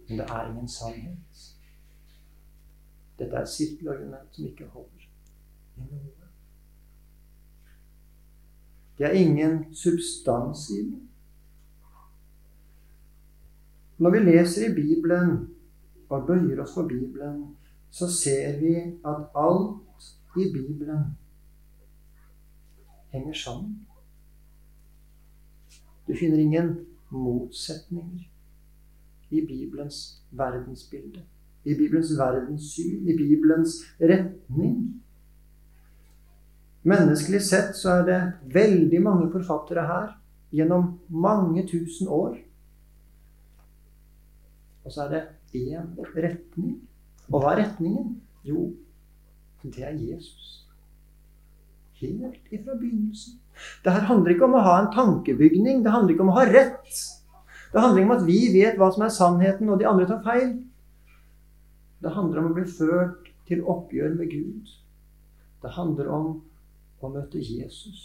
Men 0.09 0.19
det 0.19 0.29
er 0.29 0.49
ingen 0.49 0.67
sannhet. 0.67 1.55
Dette 3.19 3.35
er 3.35 3.41
et 3.41 3.49
sirkelargument 3.49 4.35
som 4.35 4.45
ikke 4.45 4.67
holder 4.67 5.07
i 5.77 5.87
noe. 5.89 6.11
Det 8.97 9.05
er 9.07 9.11
ingen 9.19 9.75
substans 9.75 10.69
i 10.69 10.81
den. 10.83 11.09
Når 13.97 14.09
vi 14.09 14.19
leser 14.19 14.69
i 14.69 14.73
Bibelen 14.75 15.49
og 16.09 16.27
bøyer 16.27 16.61
oss 16.61 16.73
for 16.73 16.87
Bibelen, 16.87 17.55
så 17.91 18.11
ser 18.11 18.59
vi 18.59 18.75
at 19.07 19.29
alt 19.35 20.09
i 20.37 20.51
Bibelen 20.53 21.15
henger 23.15 23.37
sammen. 23.39 23.79
Du 26.07 26.13
finner 26.13 26.37
ingen 26.37 26.75
motsetninger 27.09 28.27
i 29.29 29.41
Bibelens 29.41 30.21
verdensbilde, 30.31 31.23
i 31.65 31.73
Bibelens 31.73 32.11
verdenssyn, 32.17 33.07
i 33.07 33.17
Bibelens 33.17 33.79
retning. 33.99 35.01
Menneskelig 36.85 37.41
sett 37.41 37.73
så 37.77 37.95
er 37.99 38.03
det 38.05 38.19
veldig 38.53 39.01
mange 39.01 39.31
forfattere 39.33 39.87
her 39.89 40.11
gjennom 40.53 40.99
mange 41.09 41.65
tusen 41.67 42.07
år. 42.07 42.37
Og 44.85 44.93
så 44.93 45.07
er 45.07 45.15
det 45.15 45.23
én 45.65 45.95
retning. 46.13 46.77
Og 47.31 47.41
hva 47.41 47.55
er 47.55 47.63
retningen? 47.63 48.21
Jo, 48.45 48.69
det 49.63 49.81
er 49.81 49.97
Jesus. 49.97 50.64
Helt 52.01 52.53
ifra 52.53 52.75
begynnelsen. 52.75 53.39
Det 53.83 53.93
her 53.95 54.07
handler 54.09 54.33
ikke 54.33 54.47
om 54.49 54.57
å 54.59 54.63
ha 54.65 54.79
en 54.81 54.91
tankebygning. 54.93 55.83
Det 55.83 55.93
handler 55.93 56.15
ikke 56.15 56.25
om 56.25 56.33
å 56.33 56.39
ha 56.39 56.47
rett. 56.49 57.03
Det 57.71 57.83
handler 57.83 58.01
ikke 58.01 58.09
om 58.11 58.17
at 58.17 58.25
vi 58.27 58.39
vet 58.53 58.79
hva 58.79 58.89
som 58.91 59.05
er 59.05 59.13
sannheten, 59.15 59.69
og 59.71 59.79
de 59.79 59.87
andre 59.87 60.07
tar 60.09 60.23
feil. 60.25 60.51
Det 62.03 62.11
handler 62.15 62.41
om 62.41 62.49
å 62.51 62.57
bli 62.57 62.65
ført 62.67 63.31
til 63.47 63.63
oppgjør 63.71 64.17
med 64.19 64.31
Gud. 64.33 64.73
Det 65.63 65.71
handler 65.77 66.11
om 66.11 66.27
å 67.01 67.11
møte 67.13 67.41
Jesus. 67.41 68.03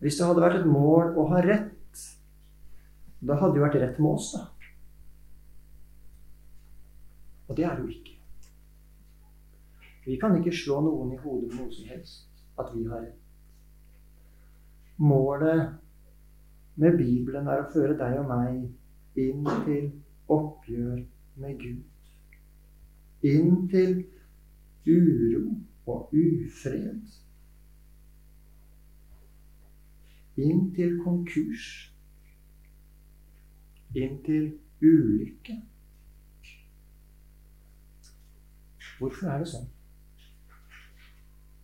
Hvis 0.00 0.16
det 0.16 0.26
hadde 0.26 0.44
vært 0.44 0.62
et 0.62 0.70
mål 0.70 1.12
å 1.20 1.26
ha 1.34 1.42
rett, 1.44 2.06
da 3.20 3.36
hadde 3.36 3.58
det 3.58 3.64
vært 3.66 3.80
rett 3.82 4.00
med 4.00 4.14
oss, 4.14 4.30
da. 4.32 4.46
Og 7.50 7.58
det 7.58 7.66
er 7.66 7.76
det 7.76 7.84
jo 7.84 7.92
ikke. 7.92 8.19
Vi 10.10 10.16
kan 10.18 10.32
ikke 10.34 10.50
slå 10.50 10.80
noen 10.82 11.12
i 11.14 11.18
hodet 11.22 11.52
med 11.52 11.60
noe 11.60 11.70
som 11.70 11.86
helst 11.86 12.40
at 12.58 12.72
vi 12.74 12.80
har 12.90 13.04
rett. 13.04 13.18
Målet 14.98 15.76
med 16.82 16.98
Bibelen 16.98 17.46
er 17.46 17.62
å 17.62 17.68
føre 17.70 17.94
deg 17.94 18.16
og 18.18 18.26
meg 18.26 19.20
inn 19.22 19.46
til 19.68 19.86
oppgjør 20.34 20.98
med 21.44 21.62
Gud. 21.62 21.86
Inn 23.30 23.70
til 23.70 23.96
uro 24.90 25.44
og 25.94 26.18
ufred. 26.26 27.16
Inn 30.42 30.70
til 30.74 31.00
konkurs. 31.06 31.72
Inn 33.94 34.22
til 34.26 34.56
ulykke. 34.82 35.62
Hvorfor 38.98 39.30
er 39.30 39.44
det 39.44 39.54
sånn? 39.54 39.76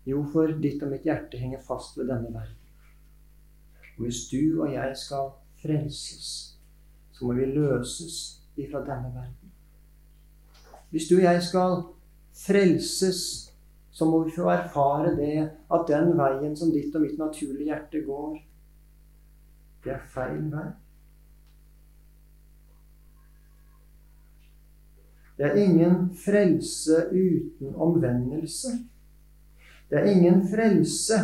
Jo, 0.06 0.22
for 0.32 0.52
ditt 0.62 0.82
og 0.86 0.92
mitt 0.92 1.06
hjerte 1.06 1.38
henger 1.40 1.62
fast 1.66 1.98
ved 1.98 2.06
denne 2.12 2.30
verden. 2.30 2.62
Og 3.96 4.06
hvis 4.06 4.26
du 4.30 4.62
og 4.62 4.70
jeg 4.72 4.92
skal 4.96 5.32
frelses, 5.62 6.28
så 7.12 7.26
må 7.26 7.34
vi 7.38 7.48
løses 7.50 8.42
ifra 8.56 8.84
denne 8.86 9.10
verden. 9.14 9.52
Hvis 10.90 11.08
du 11.08 11.16
og 11.16 11.22
jeg 11.22 11.42
skal 11.42 11.82
frelses, 12.46 13.52
så 13.90 14.04
må 14.04 14.24
vi 14.24 14.34
få 14.36 14.50
erfare 14.52 15.16
det 15.16 15.50
at 15.72 15.86
den 15.88 16.12
veien 16.18 16.56
som 16.56 16.70
ditt 16.70 16.94
og 16.94 17.02
mitt 17.02 17.18
naturlige 17.18 17.70
hjerte 17.70 18.04
går, 18.06 18.36
det 19.84 19.94
er 19.94 20.10
feil 20.12 20.42
vei. 20.52 20.66
Det 25.36 25.46
er 25.46 25.58
ingen 25.60 26.10
frelse 26.16 27.06
uten 27.12 27.74
omvendelse. 27.74 28.68
Det 29.90 29.98
er 29.98 30.10
ingen 30.10 30.42
frelse 30.50 31.18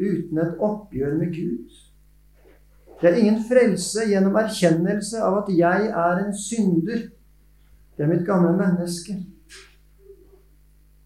uten 0.00 0.38
et 0.38 0.56
oppgjør 0.58 1.18
med 1.18 1.34
Gud. 1.34 1.74
Det 3.00 3.10
er 3.10 3.20
ingen 3.20 3.42
frelse 3.48 4.06
gjennom 4.08 4.36
erkjennelse 4.40 5.20
av 5.20 5.42
at 5.42 5.50
jeg 5.52 5.90
er 5.90 6.22
en 6.24 6.34
synder. 6.38 7.08
Det 7.96 8.04
er 8.04 8.10
mitt 8.10 8.26
gamle 8.26 8.54
menneske 8.58 9.18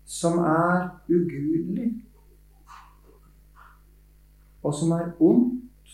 som 0.08 0.38
er 0.38 0.86
ugudelig, 1.08 1.90
og 4.62 4.74
som 4.74 4.94
er 4.96 5.10
ondt, 5.20 5.92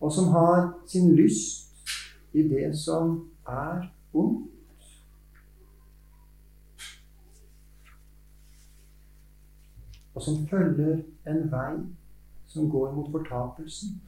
og 0.00 0.12
som 0.12 0.32
har 0.34 0.72
sin 0.86 1.14
lyst 1.16 1.70
i 2.34 2.42
det 2.42 2.72
som 2.78 3.28
er 3.46 3.86
ondt. 4.12 4.57
Og 10.18 10.22
som 10.22 10.38
følger 10.50 10.96
en 11.30 11.44
vei 11.52 11.74
som 12.50 12.70
går 12.70 12.94
mot 12.96 13.10
fortapelsen. 13.12 14.00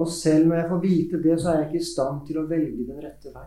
Og 0.00 0.08
selv 0.08 0.46
når 0.48 0.56
jeg 0.56 0.68
får 0.68 0.78
vite 0.80 1.22
det, 1.22 1.34
så 1.40 1.50
er 1.50 1.58
jeg 1.58 1.66
ikke 1.66 1.82
i 1.82 1.88
stand 1.88 2.22
til 2.26 2.38
å 2.40 2.46
velge 2.48 2.86
den 2.88 3.02
rette 3.04 3.32
vei. 3.34 3.44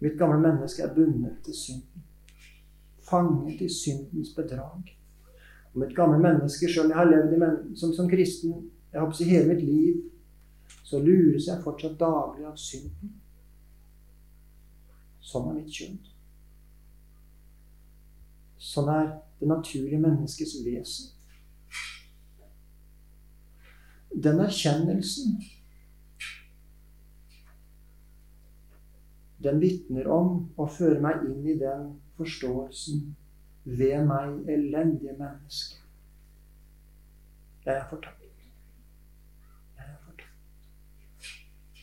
Mitt 0.00 0.16
gamle 0.16 0.38
menneske 0.40 0.86
er 0.86 0.94
bundet 0.94 1.42
til 1.44 1.58
synden. 1.58 2.06
Fanget 3.04 3.60
i 3.60 3.68
syndens 3.68 4.32
bedrag. 4.36 4.88
Og 5.74 5.82
mitt 5.82 5.92
gamle 5.96 6.16
menneske, 6.22 6.72
om 6.80 6.88
jeg 6.88 6.96
har 6.96 7.12
levd 7.12 7.76
som, 7.76 7.92
som 7.92 8.08
kristen 8.08 8.56
jeg 8.92 9.04
håper 9.04 9.20
i 9.20 9.28
hele 9.28 9.52
mitt 9.52 9.64
liv, 9.68 10.00
så 10.80 11.02
lures 11.04 11.50
jeg 11.50 11.60
fortsatt 11.60 12.00
daglig 12.00 12.48
av 12.48 12.56
synden. 12.56 13.12
Sånn 15.20 15.52
er 15.52 15.60
mitt 15.60 15.76
kjønn. 15.76 16.00
Sånn 18.56 18.88
er 18.88 19.10
det 19.40 19.48
naturlige 19.48 20.00
menneskets 20.00 20.56
vesen. 20.64 21.12
Den 24.24 24.40
erkjennelsen 24.40 25.36
den 29.46 29.60
vitner 29.60 30.08
om 30.10 30.30
å 30.56 30.66
føre 30.70 31.00
meg 31.02 31.24
inn 31.28 31.44
i 31.46 31.56
den 31.60 31.90
forståelsen 32.16 33.02
ved 33.66 34.06
meg 34.08 34.48
elendige 34.50 35.16
menneske. 35.18 35.82
Jeg 37.66 37.74
er 37.74 37.88
fortapt. 37.90 38.22
Jeg 39.76 39.90
er 39.90 39.98
fortapt. 40.06 41.82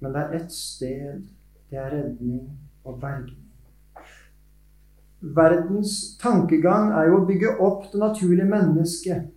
Men 0.00 0.16
det 0.16 0.22
er 0.24 0.38
ett 0.40 0.52
sted 0.56 1.28
det 1.70 1.78
er 1.78 1.92
redning 1.94 2.48
og 2.84 3.00
berging. 3.00 3.49
Verdens 5.20 6.16
tankegang 6.20 6.94
er 6.96 7.10
jo 7.10 7.20
å 7.20 7.26
bygge 7.28 7.52
opp 7.60 7.90
det 7.92 8.00
naturlige 8.00 8.48
mennesket. 8.48 9.28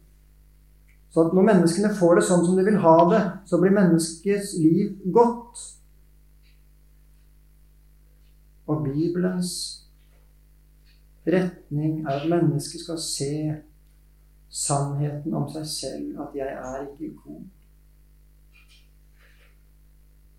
Så 1.12 1.28
at 1.28 1.36
når 1.36 1.46
menneskene 1.50 1.92
får 1.94 2.18
det 2.18 2.26
sånn 2.26 2.46
som 2.48 2.58
de 2.58 2.64
vil 2.66 2.80
ha 2.82 2.96
det, 3.12 3.22
så 3.46 3.60
blir 3.62 3.76
menneskets 3.76 4.56
liv 4.58 4.96
godt. 5.14 5.60
Og 8.72 8.88
Bibelens 8.88 9.52
retning 11.28 12.00
er 12.08 12.16
at 12.16 12.30
mennesket 12.32 12.82
skal 12.82 12.98
se 13.04 13.34
sannheten 14.54 15.36
om 15.36 15.46
seg 15.52 15.68
selv, 15.68 16.22
at 16.24 16.36
jeg 16.38 16.50
er 16.50 16.82
ikke 16.88 17.12
god. 17.26 17.44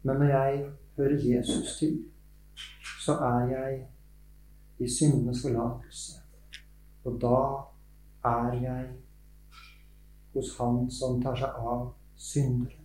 Men 0.05 0.21
når 0.21 0.33
jeg 0.33 0.65
hører 0.97 1.27
Jesus 1.29 1.77
til, 1.79 1.99
så 3.05 3.17
er 3.21 3.51
jeg 3.53 3.83
i 4.79 4.89
syndenes 4.91 5.43
forlatelse. 5.43 6.21
Og 7.05 7.19
da 7.23 7.41
er 8.25 8.55
jeg 8.63 8.87
hos 10.35 10.57
Han 10.59 10.87
som 10.91 11.21
tar 11.23 11.37
seg 11.39 11.59
av 11.61 11.93
syndere. 12.19 12.81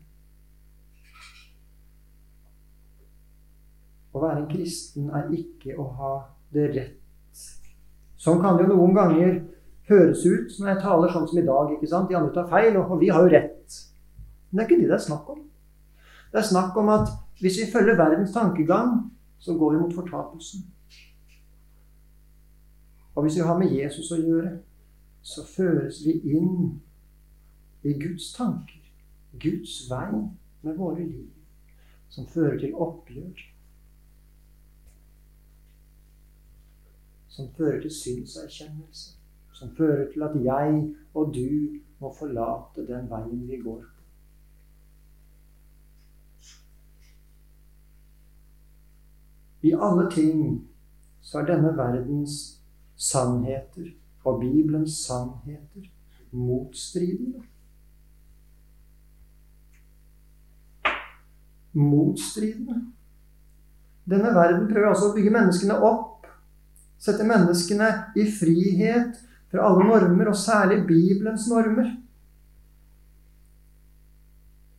Å 4.14 4.22
være 4.22 4.44
en 4.44 4.50
kristen 4.50 5.10
er 5.14 5.30
ikke 5.34 5.76
å 5.80 5.86
ha 5.98 6.14
det 6.54 6.66
rett. 6.76 7.44
Sånn 8.20 8.42
kan 8.44 8.58
det 8.58 8.66
jo 8.68 8.76
noen 8.76 8.96
ganger 8.98 9.38
høres 9.90 10.26
ut 10.26 10.58
når 10.60 10.74
jeg 10.74 10.82
taler 10.84 11.14
sånn 11.14 11.28
som 11.30 11.40
i 11.40 11.46
dag. 11.46 11.76
ikke 11.76 11.90
sant? 11.90 12.10
De 12.10 12.18
andre 12.18 12.34
tar 12.36 12.50
feil, 12.52 12.78
og 12.78 12.98
vi 13.02 13.12
har 13.14 13.26
jo 13.26 13.34
rett. 13.34 13.78
Men 14.50 14.60
det 14.60 14.66
er 14.66 14.70
ikke 14.70 14.82
det 14.82 14.90
det 14.90 14.98
er 14.98 15.06
snakk 15.06 15.30
om. 15.30 15.46
Det 16.30 16.42
er 16.42 16.50
snakk 16.50 16.78
om 16.78 16.92
at 16.94 17.14
hvis 17.40 17.62
vi 17.62 17.72
følger 17.72 17.98
verdens 17.98 18.34
tankegang, 18.34 19.08
så 19.40 19.56
går 19.58 19.76
vi 19.76 19.82
mot 19.86 19.96
fortapelsen. 19.96 20.66
Og 23.20 23.24
hvis 23.24 23.36
vi 23.36 23.42
har 23.42 23.58
med 23.60 23.74
Jesus 23.76 24.14
å 24.16 24.18
gjøre, 24.24 24.50
så 25.28 25.42
føres 25.44 25.98
vi 26.06 26.14
inn 26.32 26.78
i 27.84 27.92
Guds 28.00 28.30
tanker, 28.32 28.78
Guds 29.44 29.74
vei 29.92 30.22
med 30.64 30.78
våre 30.78 31.04
liv, 31.04 31.26
som 32.08 32.30
fører 32.32 32.56
til 32.62 32.78
oppgjør. 32.80 33.42
Som 37.28 37.50
fører 37.58 37.82
til 37.84 37.92
synserkjennelse. 37.92 39.18
Som 39.52 39.74
fører 39.76 40.06
til 40.14 40.24
at 40.24 40.38
jeg 40.46 40.78
og 41.12 41.34
du 41.36 41.76
må 42.00 42.14
forlate 42.16 42.86
den 42.88 43.12
veien 43.12 43.42
vi 43.50 43.60
går 43.66 43.82
på. 43.84 44.06
I 49.68 49.76
alle 49.76 50.08
ting 50.16 50.40
så 51.20 51.44
er 51.44 51.52
denne 51.52 51.76
verdens 51.76 52.59
sannheter 53.00 53.94
og 54.28 54.42
Bibelens 54.42 55.00
sannheter 55.06 55.88
motstridende? 56.32 57.44
Motstridende. 61.74 62.82
Denne 64.10 64.34
verden 64.36 64.68
prøver 64.68 64.90
altså 64.90 65.12
å 65.12 65.16
bygge 65.16 65.34
menneskene 65.34 65.78
opp, 65.86 66.28
sette 67.00 67.24
menneskene 67.28 67.90
i 68.20 68.26
frihet 68.34 69.20
fra 69.50 69.70
alle 69.70 69.86
normer, 69.88 70.32
og 70.32 70.38
særlig 70.38 70.82
Bibelens 70.88 71.48
normer. 71.50 71.94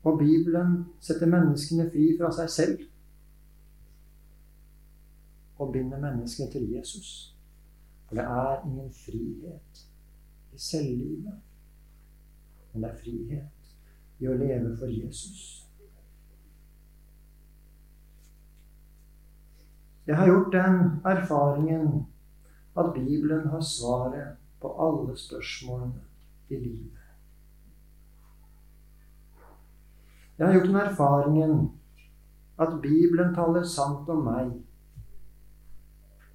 Og 0.04 0.18
Bibelen 0.18 0.78
setter 1.00 1.30
menneskene 1.30 1.88
fri 1.92 2.12
fra 2.18 2.30
seg 2.34 2.52
selv 2.52 2.86
og 5.60 5.74
binder 5.74 6.00
menneskene 6.00 6.48
til 6.50 6.70
Jesus. 6.72 7.34
For 8.10 8.16
det 8.16 8.24
er 8.24 8.64
ingen 8.66 8.92
frihet 8.92 9.86
i 10.52 10.58
selvlivet, 10.58 11.34
men 12.72 12.82
det 12.82 12.90
er 12.90 12.96
frihet 13.02 13.76
i 14.18 14.26
å 14.26 14.34
leve 14.34 14.72
for 14.80 14.90
Jesus. 14.90 15.68
Jeg 20.10 20.18
har 20.18 20.26
gjort 20.26 20.50
den 20.56 20.80
erfaringen 21.06 21.86
at 22.74 22.90
Bibelen 22.98 23.46
har 23.54 23.62
svaret 23.62 24.42
på 24.58 24.74
alle 24.88 25.14
spørsmålene 25.14 26.02
i 26.48 26.58
livet. 26.58 26.98
Jeg 30.38 30.46
har 30.46 30.54
gjort 30.54 30.72
den 30.72 30.82
erfaringen 30.82 31.58
at 32.58 32.80
Bibelen 32.82 33.34
taler 33.34 33.62
sant 33.62 34.10
om 34.10 34.24
meg, 34.26 34.56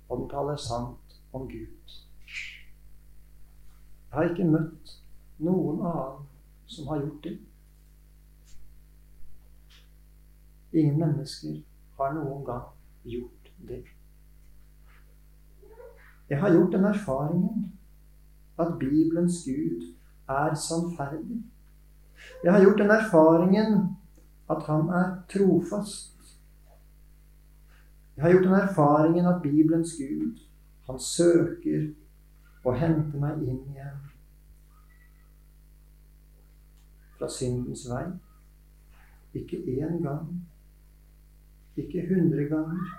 og 0.07 0.21
den 0.21 0.30
taler 0.32 0.55
sant 0.55 1.05
om 1.36 1.47
Gud. 1.49 1.95
Jeg 4.09 4.17
har 4.19 4.29
ikke 4.29 4.47
møtt 4.47 4.93
noen 5.43 5.81
annen 5.83 6.23
som 6.71 6.88
har 6.88 7.01
gjort 7.03 7.25
det. 7.27 7.36
Ingen 10.75 10.99
mennesker 10.99 11.59
har 11.99 12.15
noen 12.15 12.45
gang 12.47 12.69
gjort 13.03 13.51
det. 13.67 13.83
Jeg 16.29 16.39
har 16.41 16.53
gjort 16.55 16.73
den 16.73 16.88
erfaringen 16.89 17.67
at 18.59 18.79
Bibelens 18.79 19.43
Gud 19.45 19.93
er 20.29 20.55
sannferdig. 20.55 21.43
Jeg 22.43 22.53
har 22.53 22.63
gjort 22.63 22.79
den 22.79 22.91
erfaringen 22.91 23.97
at 24.49 24.63
han 24.63 24.89
er 24.89 25.15
trofast. 25.29 26.15
Jeg 28.15 28.23
har 28.23 28.31
gjort 28.31 28.43
den 28.43 28.53
erfaringen 28.53 29.25
at 29.25 29.41
Bibelens 29.41 29.93
Gud, 29.99 30.39
han 30.86 30.99
søker 31.01 31.88
å 32.65 32.73
hente 32.77 33.21
meg 33.21 33.41
inn 33.45 33.61
igjen 33.71 34.03
fra 37.15 37.29
syndens 37.31 37.86
vei. 37.89 38.05
Ikke 39.36 39.57
én 39.57 39.97
gang, 40.03 40.29
ikke 41.75 42.05
hundre 42.09 42.45
ganger, 42.51 42.93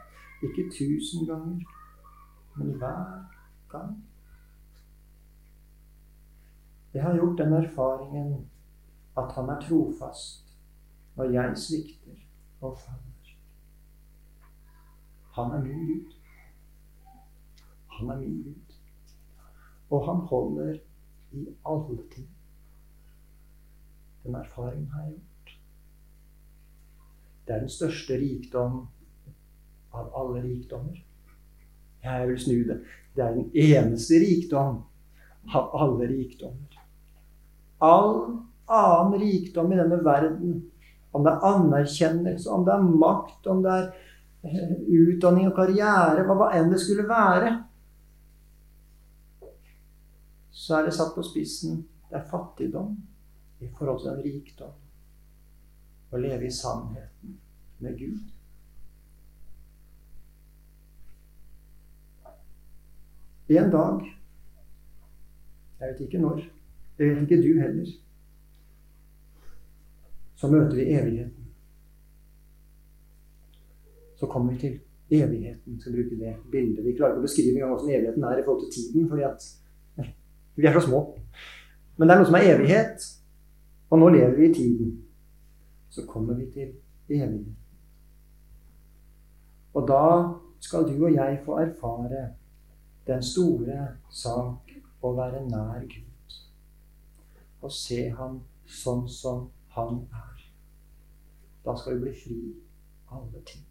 ikke 0.45 0.67
tusen 0.73 1.27
ganger, 1.29 1.63
men 2.57 2.75
hver 2.81 3.25
gang. 3.73 3.97
Jeg 6.93 7.03
har 7.05 7.17
gjort 7.17 7.39
den 7.39 7.53
erfaringen 7.53 8.37
at 9.17 9.33
han 9.37 9.49
er 9.53 9.61
trofast 9.61 10.55
når 11.17 11.33
jeg 11.33 11.59
svikter 11.61 12.21
og 12.61 12.79
faller. 12.79 13.33
Han 15.37 15.53
er 15.53 15.65
min 15.65 15.87
Gud. 15.87 16.13
Han 17.97 18.11
er 18.11 18.19
min 18.21 18.43
Gud. 18.45 18.77
Og 19.91 20.07
han 20.07 20.23
holder 20.31 20.75
i 21.33 21.47
alle 21.67 21.99
ting. 22.15 22.29
Den 24.25 24.35
erfaringen 24.35 24.91
har 24.91 25.03
jeg 25.03 25.13
gjort. 25.13 25.59
Det 27.47 27.55
er 27.55 27.61
den 27.63 27.71
største 27.71 28.19
rikdom 28.19 28.87
av 29.95 30.11
alle 30.21 30.43
rikdommer. 30.43 31.03
Jeg 32.03 32.29
vil 32.29 32.41
snu 32.41 32.57
det. 32.67 32.81
Det 33.15 33.25
er 33.25 33.37
den 33.37 33.51
eneste 33.55 34.19
rikdom 34.23 34.83
av 35.55 35.71
alle 35.83 36.09
rikdommer. 36.11 36.81
All 37.83 38.11
annen 38.67 39.21
rikdom 39.21 39.73
i 39.73 39.79
denne 39.79 40.01
verden, 40.05 40.57
om 41.13 41.25
det 41.25 41.33
er 41.33 41.47
anerkjennelse, 41.53 42.51
om 42.51 42.65
det 42.67 42.75
er 42.75 42.91
makt, 43.05 43.47
om 43.47 43.63
det 43.65 43.73
er 43.73 43.87
eh, 44.43 44.75
utdanning 44.91 45.49
og 45.51 45.57
karriere, 45.57 46.27
hva 46.27 46.51
enn 46.57 46.73
det 46.73 46.81
skulle 46.83 47.07
være, 47.09 47.53
så 50.67 50.79
er 50.79 50.87
det 50.87 50.95
satt 50.97 51.15
på 51.15 51.25
spissen. 51.27 51.85
Det 52.11 52.19
er 52.19 52.31
fattigdom 52.31 52.97
i 53.61 53.69
forhold 53.79 54.01
til 54.03 54.11
den 54.11 54.25
rikdom. 54.25 54.73
Å 56.11 56.23
leve 56.23 56.47
i 56.47 56.55
sannheten 56.55 57.37
med 57.83 57.99
Gud. 57.99 58.33
En 63.47 63.71
dag 63.71 64.03
Jeg 65.77 65.93
vet 65.93 66.01
ikke 66.07 66.19
når. 66.19 66.39
Det 66.97 67.07
vet 67.07 67.23
ikke 67.23 67.43
du 67.43 67.61
heller 67.61 67.89
så 70.37 70.49
møter 70.53 70.77
vi 70.77 70.93
evigheten. 70.93 71.45
Så 74.17 74.27
kommer 74.27 74.53
vi 74.53 74.59
til 74.59 75.23
evigheten. 75.23 75.81
Skal 75.81 75.93
bruke 75.93 76.19
det 76.21 76.35
bildet. 76.53 76.85
Vi 76.85 76.97
klarer 76.97 77.15
ikke 77.15 77.23
å 77.23 77.29
beskrive 77.29 77.55
engang 77.55 77.73
hvordan 77.73 77.95
evigheten 77.95 78.25
er 78.25 78.41
i 78.41 78.45
forhold 78.45 78.67
til 78.67 78.75
tiden, 78.77 79.09
fordi 79.09 79.25
at 79.29 79.47
vi 80.57 80.67
er 80.67 80.73
så 80.73 80.87
små. 80.87 81.03
Men 81.97 82.09
det 82.09 82.15
er 82.15 82.21
noe 82.21 82.29
som 82.29 82.39
er 82.39 82.49
evighet, 82.55 83.05
og 83.91 84.01
nå 84.01 84.09
lever 84.15 84.35
vi 84.37 84.49
i 84.49 84.55
tiden. 84.55 84.91
Så 85.91 86.05
kommer 86.09 86.35
vi 86.35 86.51
til 86.53 86.73
evigheten. 87.09 87.57
Og 89.77 89.89
da 89.89 90.03
skal 90.61 90.89
du 90.89 91.05
og 91.05 91.15
jeg 91.15 91.41
få 91.45 91.59
erfare 91.61 92.27
den 93.07 93.23
store 93.23 93.87
sak 94.11 94.73
å 95.05 95.13
være 95.17 95.45
nær 95.47 95.85
Gud. 95.85 96.37
Og 97.63 97.73
se 97.73 98.09
Ham 98.17 98.41
sånn 98.67 99.07
som 99.09 99.47
han 99.77 100.03
er. 100.11 100.45
Da 101.65 101.75
skal 101.77 101.97
vi 101.97 102.07
bli 102.07 102.15
fri 102.17 102.41
alle 103.13 103.43
ting. 103.47 103.65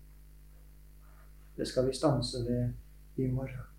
Det 1.57 1.67
skal 1.67 1.87
vi 1.87 1.95
stanse 1.95 2.43
ved 2.45 3.21
i 3.23 3.27
morgen. 3.31 3.71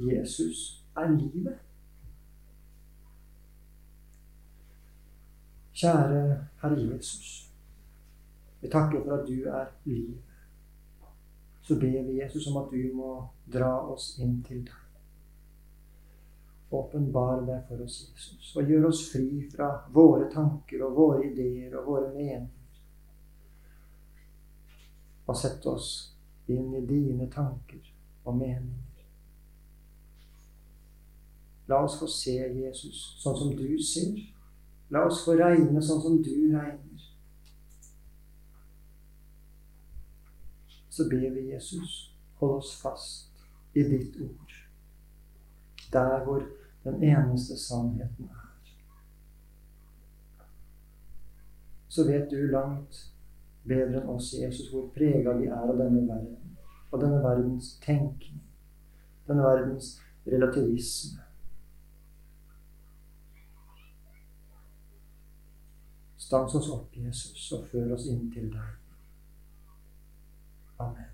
Jesus 0.00 0.79
er 0.96 1.08
livet. 1.08 1.58
Kjære 5.80 6.46
Herre 6.62 6.80
Jesus. 6.80 7.50
Vi 8.60 8.68
takker 8.68 9.04
for 9.04 9.16
at 9.16 9.28
du 9.28 9.48
er 9.48 9.66
livet. 9.84 10.18
Så 11.62 11.74
ber 11.74 12.02
vi 12.02 12.20
Jesus 12.20 12.46
om 12.46 12.56
at 12.56 12.70
du 12.72 12.96
må 12.96 13.10
dra 13.52 13.72
oss 13.92 14.18
inn 14.18 14.42
til 14.44 14.64
deg. 14.66 14.76
Åpenbar 16.70 17.40
deg 17.46 17.64
for 17.68 17.82
oss, 17.82 17.96
Jesus, 18.12 18.52
og 18.56 18.68
gjør 18.70 18.88
oss 18.90 19.00
fri 19.10 19.40
fra 19.50 19.70
våre 19.94 20.28
tanker 20.30 20.84
og 20.86 20.94
våre 20.98 21.24
ideer 21.26 21.74
og 21.80 21.88
våre 21.88 22.12
meninger. 22.14 22.46
Og 25.26 25.38
sett 25.38 25.66
oss 25.66 25.88
inn 26.50 26.74
i 26.74 26.84
dine 26.86 27.26
tanker 27.30 27.82
og 28.24 28.36
meninger. 28.36 28.89
La 31.70 31.84
oss 31.84 32.00
få 32.00 32.08
se 32.10 32.34
Jesus 32.34 33.00
sånn 33.22 33.36
som 33.38 33.50
du 33.54 33.78
ser. 33.78 34.16
La 34.90 35.04
oss 35.06 35.22
få 35.22 35.36
regne 35.38 35.78
sånn 35.78 36.00
som 36.02 36.16
du 36.18 36.32
regner. 36.50 37.04
Så 40.90 41.06
ber 41.08 41.28
vi 41.36 41.46
Jesus, 41.52 42.10
hold 42.40 42.56
oss 42.56 42.72
fast 42.82 43.46
i 43.78 43.84
ditt 43.86 44.18
ord. 44.24 44.56
Der 45.94 46.24
hvor 46.26 46.42
den 46.82 47.06
eneste 47.06 47.58
sannheten 47.58 48.26
er. 48.26 48.74
Så 51.88 52.08
vet 52.10 52.26
du 52.30 52.50
langt 52.50 52.98
bedre 53.62 54.02
enn 54.02 54.10
oss, 54.10 54.34
Jesus, 54.34 54.72
hvor 54.74 54.90
prega 54.94 55.38
vi 55.38 55.46
er 55.46 55.70
av 55.70 55.78
denne 55.78 56.02
verden. 56.10 56.58
Og 56.90 56.98
denne 57.02 57.22
verdens 57.22 57.76
tenkning. 57.82 58.42
Denne 59.30 59.46
verdens 59.46 60.00
relativisme. 60.26 61.29
Stans 66.30 66.54
oss 66.54 66.68
opp, 66.70 66.96
Jesus, 66.96 67.52
og 67.52 67.64
før 67.72 67.96
oss 67.96 68.04
inn 68.06 68.28
til 68.30 68.52
deg. 68.52 68.68
Amen. 70.78 71.08